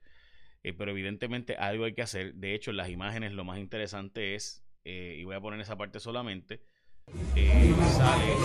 eh, 0.63 0.73
pero 0.73 0.91
evidentemente 0.91 1.55
algo 1.55 1.85
hay 1.85 1.93
que 1.93 2.01
hacer. 2.01 2.33
De 2.35 2.55
hecho, 2.55 2.71
en 2.71 2.77
las 2.77 2.89
imágenes 2.89 3.33
lo 3.33 3.43
más 3.43 3.59
interesante 3.59 4.35
es, 4.35 4.65
eh, 4.85 5.17
y 5.19 5.23
voy 5.23 5.35
a 5.35 5.41
poner 5.41 5.59
esa 5.59 5.77
parte 5.77 5.99
solamente, 5.99 6.63
sale 7.97 8.35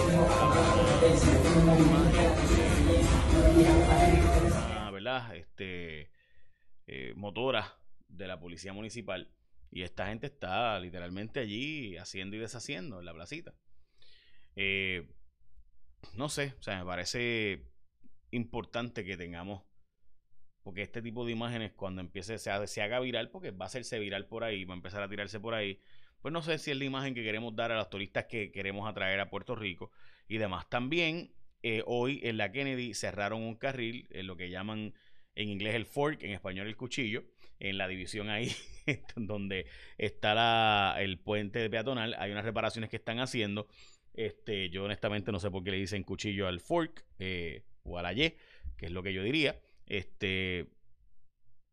¿verdad? 5.07 5.37
Este, 5.37 6.11
eh, 6.87 7.13
motoras 7.15 7.73
de 8.09 8.27
la 8.27 8.41
policía 8.41 8.73
municipal. 8.73 9.31
Y 9.71 9.83
esta 9.83 10.09
gente 10.09 10.27
está 10.27 10.79
literalmente 10.81 11.41
allí 11.41 11.97
haciendo 11.97 12.37
y 12.37 12.41
deshaciendo 12.41 12.99
en 12.99 13.07
la 13.07 13.15
placita. 13.15 13.55
Eh, 14.57 15.09
no 16.15 16.29
sé, 16.29 16.55
o 16.59 16.63
sea, 16.63 16.79
me 16.79 16.85
parece 16.85 17.71
importante 18.31 19.05
que 19.05 19.17
tengamos, 19.17 19.65
porque 20.63 20.83
este 20.83 21.03
tipo 21.03 21.25
de 21.25 21.33
imágenes 21.33 21.73
cuando 21.73 22.01
empiece, 22.01 22.39
se, 22.39 22.67
se 22.67 22.83
haga 22.83 23.01
viral, 23.01 23.31
porque 23.31 23.51
va 23.51 23.67
a 23.67 23.69
hacerse 23.69 23.99
viral 23.99 24.27
por 24.27 24.45
ahí, 24.45 24.65
va 24.65 24.75
a 24.75 24.77
empezar 24.77 25.03
a 25.03 25.09
tirarse 25.09 25.39
por 25.39 25.55
ahí, 25.55 25.81
pues 26.21 26.33
no 26.33 26.43
sé 26.43 26.59
si 26.59 26.71
es 26.71 26.77
la 26.77 26.85
imagen 26.85 27.15
que 27.15 27.23
queremos 27.23 27.55
dar 27.55 27.71
a 27.71 27.77
los 27.77 27.91
turistas 27.91 28.25
que 28.25 28.51
queremos 28.51 28.89
atraer 28.89 29.21
a 29.21 29.31
Puerto 29.31 29.55
Rico 29.55 29.93
y 30.27 30.39
demás. 30.39 30.69
También 30.69 31.33
eh, 31.69 31.83
hoy 31.85 32.21
en 32.23 32.37
la 32.37 32.53
Kennedy 32.53 32.95
cerraron 32.95 33.43
un 33.43 33.57
carril, 33.57 34.07
en 34.13 34.29
lo 34.29 34.37
que 34.37 34.51
llaman 34.51 34.95
en 35.35 35.49
inglés 35.49 35.75
el 35.75 35.85
fork, 35.85 36.23
en 36.23 36.31
español 36.31 36.69
el 36.69 36.77
cuchillo, 36.77 37.25
en 37.59 37.77
la 37.77 37.89
división 37.89 38.31
ahí 38.31 38.55
donde 39.17 39.67
está 39.99 40.95
el 41.03 41.19
puente 41.19 41.69
peatonal, 41.69 42.15
hay 42.21 42.31
unas 42.31 42.45
reparaciones 42.45 42.89
que 42.89 42.99
están 42.99 43.19
haciendo. 43.19 43.67
Este, 44.15 44.71
yo 44.71 44.85
honestamente 44.85 45.33
no 45.33 45.41
sé 45.41 45.51
por 45.51 45.65
qué 45.65 45.73
le 45.73 45.79
dicen 45.79 46.05
cuchillo 46.05 46.47
al 46.47 46.61
fork 46.61 47.05
eh, 47.19 47.65
o 47.83 47.99
a 47.99 48.03
la 48.03 48.13
Y, 48.13 48.37
que 48.77 48.87
es 48.87 48.93
lo 48.93 49.03
que 49.03 49.13
yo 49.13 49.25
diría. 49.25 49.61
Este, 49.87 50.69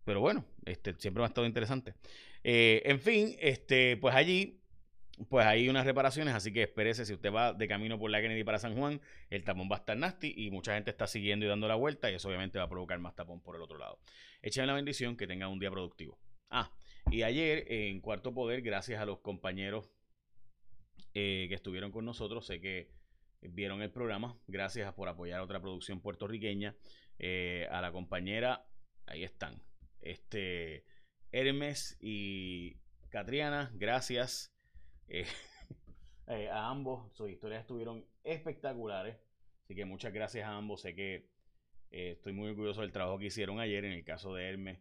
pero 0.05 0.21
bueno, 0.21 0.43
este, 0.65 0.95
siempre 0.95 1.21
ha 1.21 1.27
estado 1.27 1.45
interesante. 1.45 1.93
Eh, 2.43 2.81
en 2.85 3.00
fin, 3.00 3.35
este, 3.39 3.97
pues 3.97 4.15
allí 4.15 4.62
pues 5.29 5.46
hay 5.46 5.70
unas 5.70 5.86
reparaciones, 5.86 6.34
así 6.34 6.51
que 6.51 6.63
espérese, 6.63 7.05
si 7.05 7.13
usted 7.13 7.32
va 7.32 7.53
de 7.53 7.67
camino 7.67 8.00
por 8.00 8.10
la 8.10 8.22
Kennedy 8.22 8.43
para 8.43 8.58
San 8.58 8.75
Juan, 8.75 9.00
el 9.29 9.43
tapón 9.43 9.70
va 9.72 9.75
a 9.75 9.79
estar 9.79 9.96
nasty 9.96 10.34
y 10.36 10.50
mucha 10.50 10.74
gente 10.74 10.89
está 10.89 11.05
siguiendo 11.05 11.46
y 11.46 11.50
dando 11.50 11.67
la 11.67 11.75
vuelta 11.75 12.10
y 12.10 12.15
eso 12.15 12.27
obviamente 12.27 12.58
va 12.58 12.65
a 12.65 12.70
provocar 12.70 13.00
más 13.00 13.15
tapón 13.15 13.41
por 13.41 13.55
el 13.55 13.62
otro 13.62 13.77
lado. 13.77 14.00
Échenle 14.41 14.67
la 14.67 14.74
bendición, 14.74 15.15
que 15.15 15.27
tengan 15.27 15.50
un 15.50 15.60
día 15.60 15.70
productivo. 15.70 16.17
Ah, 16.50 16.72
y 17.12 17.24
ayer 17.24 17.72
en 17.72 18.01
Cuarto 18.01 18.34
Poder, 18.34 18.62
gracias 18.62 19.00
a 19.00 19.05
los 19.05 19.20
compañeros 19.20 19.91
eh, 21.13 21.46
que 21.48 21.55
estuvieron 21.55 21.91
con 21.91 22.05
nosotros, 22.05 22.46
sé 22.48 22.60
que 22.60 22.91
vieron 23.41 23.82
el 23.82 23.91
programa, 23.91 24.39
gracias 24.48 24.91
por 24.93 25.10
apoyar 25.10 25.39
a 25.39 25.43
otra 25.43 25.62
producción 25.62 26.01
puertorriqueña, 26.01 26.75
eh, 27.20 27.67
a 27.70 27.82
la 27.82 27.91
compañera, 27.91 28.65
ahí 29.05 29.24
están, 29.24 29.62
este 30.01 30.86
Hermes 31.32 31.98
y 32.00 32.77
Catriana, 33.10 33.72
gracias. 33.75 34.52
Eh, 35.07 35.25
eh, 36.27 36.50
a 36.50 36.69
ambos. 36.69 37.12
Sus 37.13 37.29
historias 37.29 37.62
estuvieron 37.62 38.05
espectaculares. 38.24 39.17
Así 39.63 39.75
que 39.75 39.86
muchas 39.86 40.13
gracias 40.13 40.48
a 40.48 40.55
ambos. 40.55 40.81
Sé 40.81 40.95
que 40.95 41.29
eh, 41.91 42.12
estoy 42.12 42.33
muy 42.33 42.50
orgulloso 42.50 42.81
del 42.81 42.91
trabajo 42.91 43.19
que 43.19 43.25
hicieron 43.25 43.60
ayer. 43.60 43.86
En 43.86 43.93
el 43.93 44.03
caso 44.03 44.33
de 44.33 44.50
Hermes, 44.50 44.79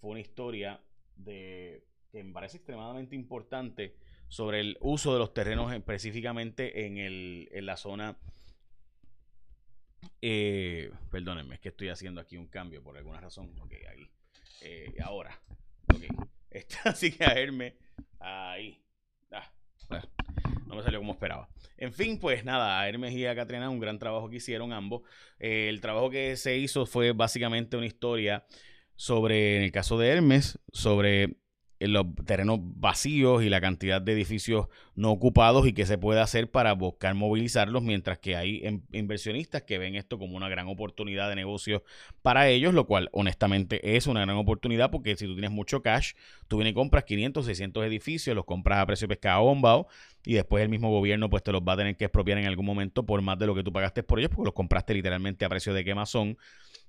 fue 0.00 0.10
una 0.10 0.20
historia 0.20 0.82
que 1.24 1.82
me 2.12 2.32
parece 2.32 2.58
extremadamente 2.58 3.16
importante 3.16 3.96
sobre 4.28 4.60
el 4.60 4.76
uso 4.80 5.12
de 5.12 5.18
los 5.18 5.34
terrenos 5.34 5.72
específicamente 5.72 6.86
en, 6.86 6.98
el, 6.98 7.48
en 7.50 7.66
la 7.66 7.76
zona. 7.76 8.18
perdónenme, 10.20 11.56
es 11.56 11.60
que 11.60 11.70
estoy 11.70 11.88
haciendo 11.88 12.20
aquí 12.20 12.36
un 12.36 12.46
cambio 12.46 12.82
por 12.82 12.96
alguna 12.96 13.20
razón. 13.20 13.54
Ok, 13.60 13.72
ahí. 13.90 14.10
ahora. 15.02 15.38
Ok. 15.94 16.28
así 16.84 17.12
que 17.12 17.24
a 17.24 17.32
Hermes. 17.32 17.74
Ahí. 18.20 18.82
Ah, 19.32 19.50
no 20.66 20.76
me 20.76 20.82
salió 20.82 20.98
como 20.98 21.12
esperaba. 21.12 21.48
En 21.76 21.92
fin, 21.92 22.18
pues 22.18 22.44
nada, 22.44 22.80
a 22.80 22.88
Hermes 22.88 23.12
y 23.14 23.26
a 23.26 23.34
Catriana, 23.34 23.70
un 23.70 23.80
gran 23.80 23.98
trabajo 23.98 24.28
que 24.28 24.36
hicieron 24.36 24.72
ambos. 24.72 25.02
Eh, 25.38 25.68
el 25.68 25.80
trabajo 25.80 26.10
que 26.10 26.36
se 26.36 26.56
hizo 26.56 26.86
fue 26.86 27.12
básicamente 27.12 27.76
una 27.76 27.86
historia 27.86 28.44
sobre, 28.96 29.56
en 29.56 29.62
el 29.62 29.72
caso 29.72 29.98
de 29.98 30.08
Hermes, 30.08 30.58
sobre 30.72 31.36
los 31.80 32.06
terrenos 32.26 32.58
vacíos 32.60 33.42
y 33.42 33.48
la 33.48 33.60
cantidad 33.60 34.02
de 34.02 34.12
edificios 34.12 34.66
no 34.96 35.10
ocupados 35.10 35.66
y 35.66 35.72
qué 35.72 35.86
se 35.86 35.96
puede 35.96 36.20
hacer 36.20 36.50
para 36.50 36.72
buscar 36.72 37.14
movilizarlos, 37.14 37.82
mientras 37.82 38.18
que 38.18 38.34
hay 38.36 38.60
em, 38.64 38.82
inversionistas 38.92 39.62
que 39.62 39.78
ven 39.78 39.94
esto 39.94 40.18
como 40.18 40.36
una 40.36 40.48
gran 40.48 40.66
oportunidad 40.66 41.28
de 41.28 41.36
negocio 41.36 41.84
para 42.22 42.48
ellos, 42.48 42.74
lo 42.74 42.86
cual 42.86 43.08
honestamente 43.12 43.96
es 43.96 44.06
una 44.06 44.22
gran 44.22 44.36
oportunidad 44.36 44.90
porque 44.90 45.16
si 45.16 45.26
tú 45.26 45.34
tienes 45.34 45.52
mucho 45.52 45.82
cash, 45.82 46.14
tú 46.48 46.56
vienes 46.56 46.72
y 46.72 46.74
compras 46.74 47.04
500, 47.04 47.46
600 47.46 47.86
edificios, 47.86 48.34
los 48.34 48.44
compras 48.44 48.80
a 48.80 48.86
precio 48.86 49.06
de 49.06 49.14
pescado 49.14 49.44
bombao 49.44 49.86
y 50.24 50.34
después 50.34 50.62
el 50.62 50.68
mismo 50.68 50.90
gobierno 50.90 51.30
pues 51.30 51.42
te 51.42 51.52
los 51.52 51.62
va 51.62 51.74
a 51.74 51.76
tener 51.76 51.96
que 51.96 52.06
expropiar 52.06 52.38
en 52.38 52.46
algún 52.46 52.66
momento 52.66 53.06
por 53.06 53.22
más 53.22 53.38
de 53.38 53.46
lo 53.46 53.54
que 53.54 53.62
tú 53.62 53.72
pagaste 53.72 54.02
por 54.02 54.18
ellos 54.18 54.30
porque 54.34 54.46
los 54.46 54.54
compraste 54.54 54.94
literalmente 54.94 55.44
a 55.44 55.48
precio 55.48 55.72
de 55.72 55.84
quemazón 55.84 56.36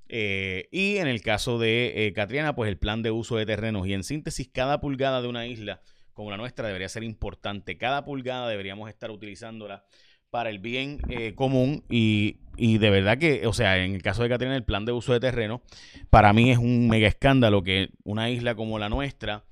eh, 0.10 0.68
y 0.72 0.98
en 0.98 1.08
el 1.08 1.22
caso 1.22 1.60
de 1.60 2.08
eh, 2.08 2.14
Catriana, 2.14 2.56
pues 2.56 2.68
el 2.68 2.78
plan 2.78 3.04
de 3.04 3.12
uso 3.12 3.38
de 3.38 3.46
terrenos. 3.46 3.88
Y 3.88 3.94
en 3.94 4.04
síntesis, 4.04 4.50
cada 4.50 4.82
pulgada 4.82 5.22
de 5.22 5.28
una 5.28 5.46
isla 5.46 5.82
como 6.14 6.32
la 6.32 6.38
nuestra 6.38 6.68
debería 6.68 6.90
ser 6.90 7.04
importante. 7.04 7.78
Cada 7.78 8.04
pulgada 8.04 8.50
deberíamos 8.50 8.90
estar 8.90 9.12
utilizándola 9.12 9.86
para 10.30 10.50
el 10.50 10.60
bien 10.60 11.00
eh, 11.10 11.34
común 11.34 11.86
y, 11.90 12.38
de 12.58 12.90
verdad 12.90 13.18
que, 13.18 13.48
o 13.48 13.54
sea, 13.54 13.84
en 13.84 13.96
el 13.96 14.02
caso 14.02 14.24
de 14.24 14.30
Catriana, 14.30 14.56
el 14.56 14.66
plan 14.66 14.86
de 14.86 14.92
uso 14.92 15.14
de 15.14 15.20
terreno, 15.20 15.62
para 16.10 16.34
mí 16.34 16.52
es 16.52 16.58
un 16.58 16.88
mega 16.88 17.08
escándalo 17.08 17.64
que 17.64 17.90
una 18.04 18.30
isla 18.30 18.56
como 18.56 18.80
la 18.80 18.90
nuestra, 18.90 19.46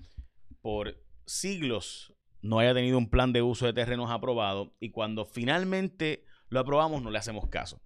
por 0.61 1.03
siglos, 1.25 2.13
no 2.41 2.59
haya 2.59 2.73
tenido 2.73 2.97
un 2.97 3.09
plan 3.09 3.33
de 3.33 3.41
uso 3.41 3.65
de 3.65 3.73
terrenos 3.73 4.11
aprobado 4.11 4.75
y 4.79 4.91
cuando 4.91 5.25
finalmente 5.25 6.25
lo 6.49 6.59
aprobamos 6.59 7.01
no 7.01 7.11
le 7.11 7.17
hacemos 7.17 7.47
caso. 7.47 7.81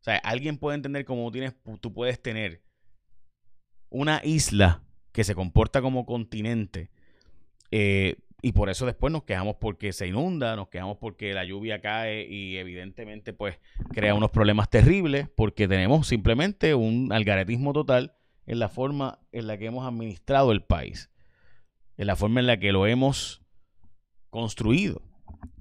O 0.00 0.04
sea, 0.04 0.16
alguien 0.18 0.58
puede 0.58 0.76
entender 0.76 1.04
cómo 1.04 1.30
tienes, 1.30 1.54
tú 1.80 1.92
puedes 1.92 2.20
tener 2.22 2.62
una 3.90 4.20
isla 4.24 4.82
que 5.12 5.24
se 5.24 5.34
comporta 5.34 5.82
como 5.82 6.06
continente 6.06 6.90
eh, 7.70 8.16
y 8.40 8.52
por 8.52 8.68
eso 8.70 8.86
después 8.86 9.12
nos 9.12 9.24
quejamos 9.24 9.56
porque 9.56 9.92
se 9.92 10.06
inunda, 10.06 10.54
nos 10.54 10.68
quejamos 10.68 10.98
porque 10.98 11.34
la 11.34 11.44
lluvia 11.44 11.80
cae 11.80 12.26
y 12.28 12.56
evidentemente 12.56 13.32
pues 13.32 13.58
crea 13.92 14.14
unos 14.14 14.30
problemas 14.30 14.70
terribles 14.70 15.28
porque 15.34 15.66
tenemos 15.66 16.06
simplemente 16.06 16.74
un 16.74 17.12
algaretismo 17.12 17.72
total 17.72 18.14
en 18.46 18.60
la 18.60 18.68
forma 18.68 19.18
en 19.32 19.48
la 19.48 19.58
que 19.58 19.66
hemos 19.66 19.86
administrado 19.86 20.52
el 20.52 20.62
país, 20.62 21.10
en 21.96 22.06
la 22.06 22.14
forma 22.14 22.40
en 22.40 22.46
la 22.46 22.58
que 22.58 22.72
lo 22.72 22.86
hemos 22.86 23.42
construido. 24.30 25.02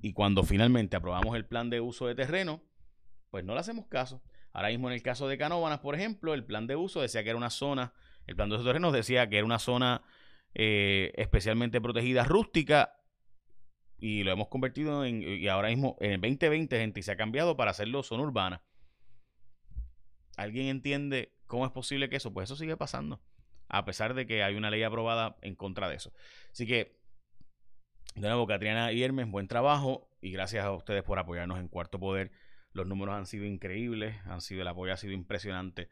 Y 0.02 0.14
cuando 0.14 0.44
finalmente 0.44 0.96
aprobamos 0.96 1.36
el 1.36 1.46
plan 1.46 1.70
de 1.70 1.82
uso 1.82 2.06
de 2.06 2.16
terreno, 2.16 2.62
pues 3.30 3.44
no 3.44 3.54
le 3.54 3.60
hacemos 3.60 3.88
caso. 3.88 4.22
Ahora 4.54 4.70
mismo 4.70 4.90
en 4.90 4.96
el 4.96 5.04
caso 5.04 5.28
de 5.28 5.38
Canóvanas, 5.38 5.80
por 5.80 5.96
ejemplo, 5.96 6.34
el 6.34 6.44
plan 6.44 6.68
de 6.68 6.76
uso 6.76 7.02
decía 7.02 7.24
que 7.24 7.30
era 7.30 7.38
una 7.38 7.50
zona, 7.50 7.94
el 8.26 8.36
plan 8.36 8.50
de 8.50 8.56
uso 8.56 8.64
de 8.64 8.70
terrenos 8.70 8.94
decía 8.94 9.30
que 9.30 9.38
era 9.38 9.46
una 9.46 9.60
zona 9.60 10.02
eh, 10.54 11.14
especialmente 11.16 11.80
protegida 11.80 12.24
rústica 12.24 12.98
y 14.00 14.24
lo 14.24 14.32
hemos 14.32 14.48
convertido 14.48 15.06
en, 15.06 15.22
y 15.22 15.48
ahora 15.48 15.70
mismo 15.70 15.98
en 16.00 16.12
el 16.12 16.22
2020, 16.22 16.80
gente, 16.80 17.04
se 17.04 17.12
ha 17.12 17.18
cambiado 17.18 17.58
para 17.58 17.72
hacerlo 17.72 18.04
zona 18.04 18.24
urbana. 18.24 18.62
¿Alguien 20.36 20.68
entiende 20.68 21.34
cómo 21.48 21.66
es 21.66 21.72
posible 21.72 22.10
que 22.10 22.18
eso? 22.18 22.32
Pues 22.32 22.46
eso 22.46 22.56
sigue 22.56 22.78
pasando, 22.78 23.22
a 23.68 23.86
pesar 23.86 24.14
de 24.14 24.28
que 24.28 24.44
hay 24.44 24.56
una 24.56 24.70
ley 24.70 24.84
aprobada 24.84 25.38
en 25.42 25.56
contra 25.56 25.90
de 25.90 25.96
eso. 25.96 26.14
Así 26.52 26.68
que, 26.68 27.00
de 28.16 28.28
nuevo, 28.28 28.46
Catriana 28.46 28.92
y 28.92 29.08
buen 29.08 29.48
trabajo 29.48 30.10
y 30.22 30.32
gracias 30.32 30.64
a 30.66 30.72
ustedes 30.72 31.04
por 31.04 31.20
apoyarnos 31.20 31.60
en 31.60 31.68
Cuarto 31.68 32.00
Poder. 32.00 32.32
Los 32.78 32.86
números 32.86 33.16
han 33.16 33.26
sido 33.26 33.44
increíbles, 33.44 34.16
han 34.26 34.40
sido, 34.40 34.62
el 34.62 34.68
apoyo 34.68 34.94
ha 34.94 34.98
sido 34.98 35.12
impresionante. 35.12 35.90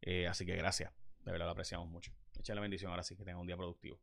Eh, 0.00 0.26
así 0.26 0.44
que 0.44 0.56
gracias, 0.56 0.92
de 1.24 1.30
verdad 1.30 1.46
lo 1.46 1.52
apreciamos 1.52 1.88
mucho. 1.88 2.12
Echa 2.36 2.56
la 2.56 2.60
bendición 2.60 2.90
ahora 2.90 3.04
sí, 3.04 3.14
que 3.14 3.24
tengan 3.24 3.40
un 3.40 3.46
día 3.46 3.56
productivo. 3.56 4.00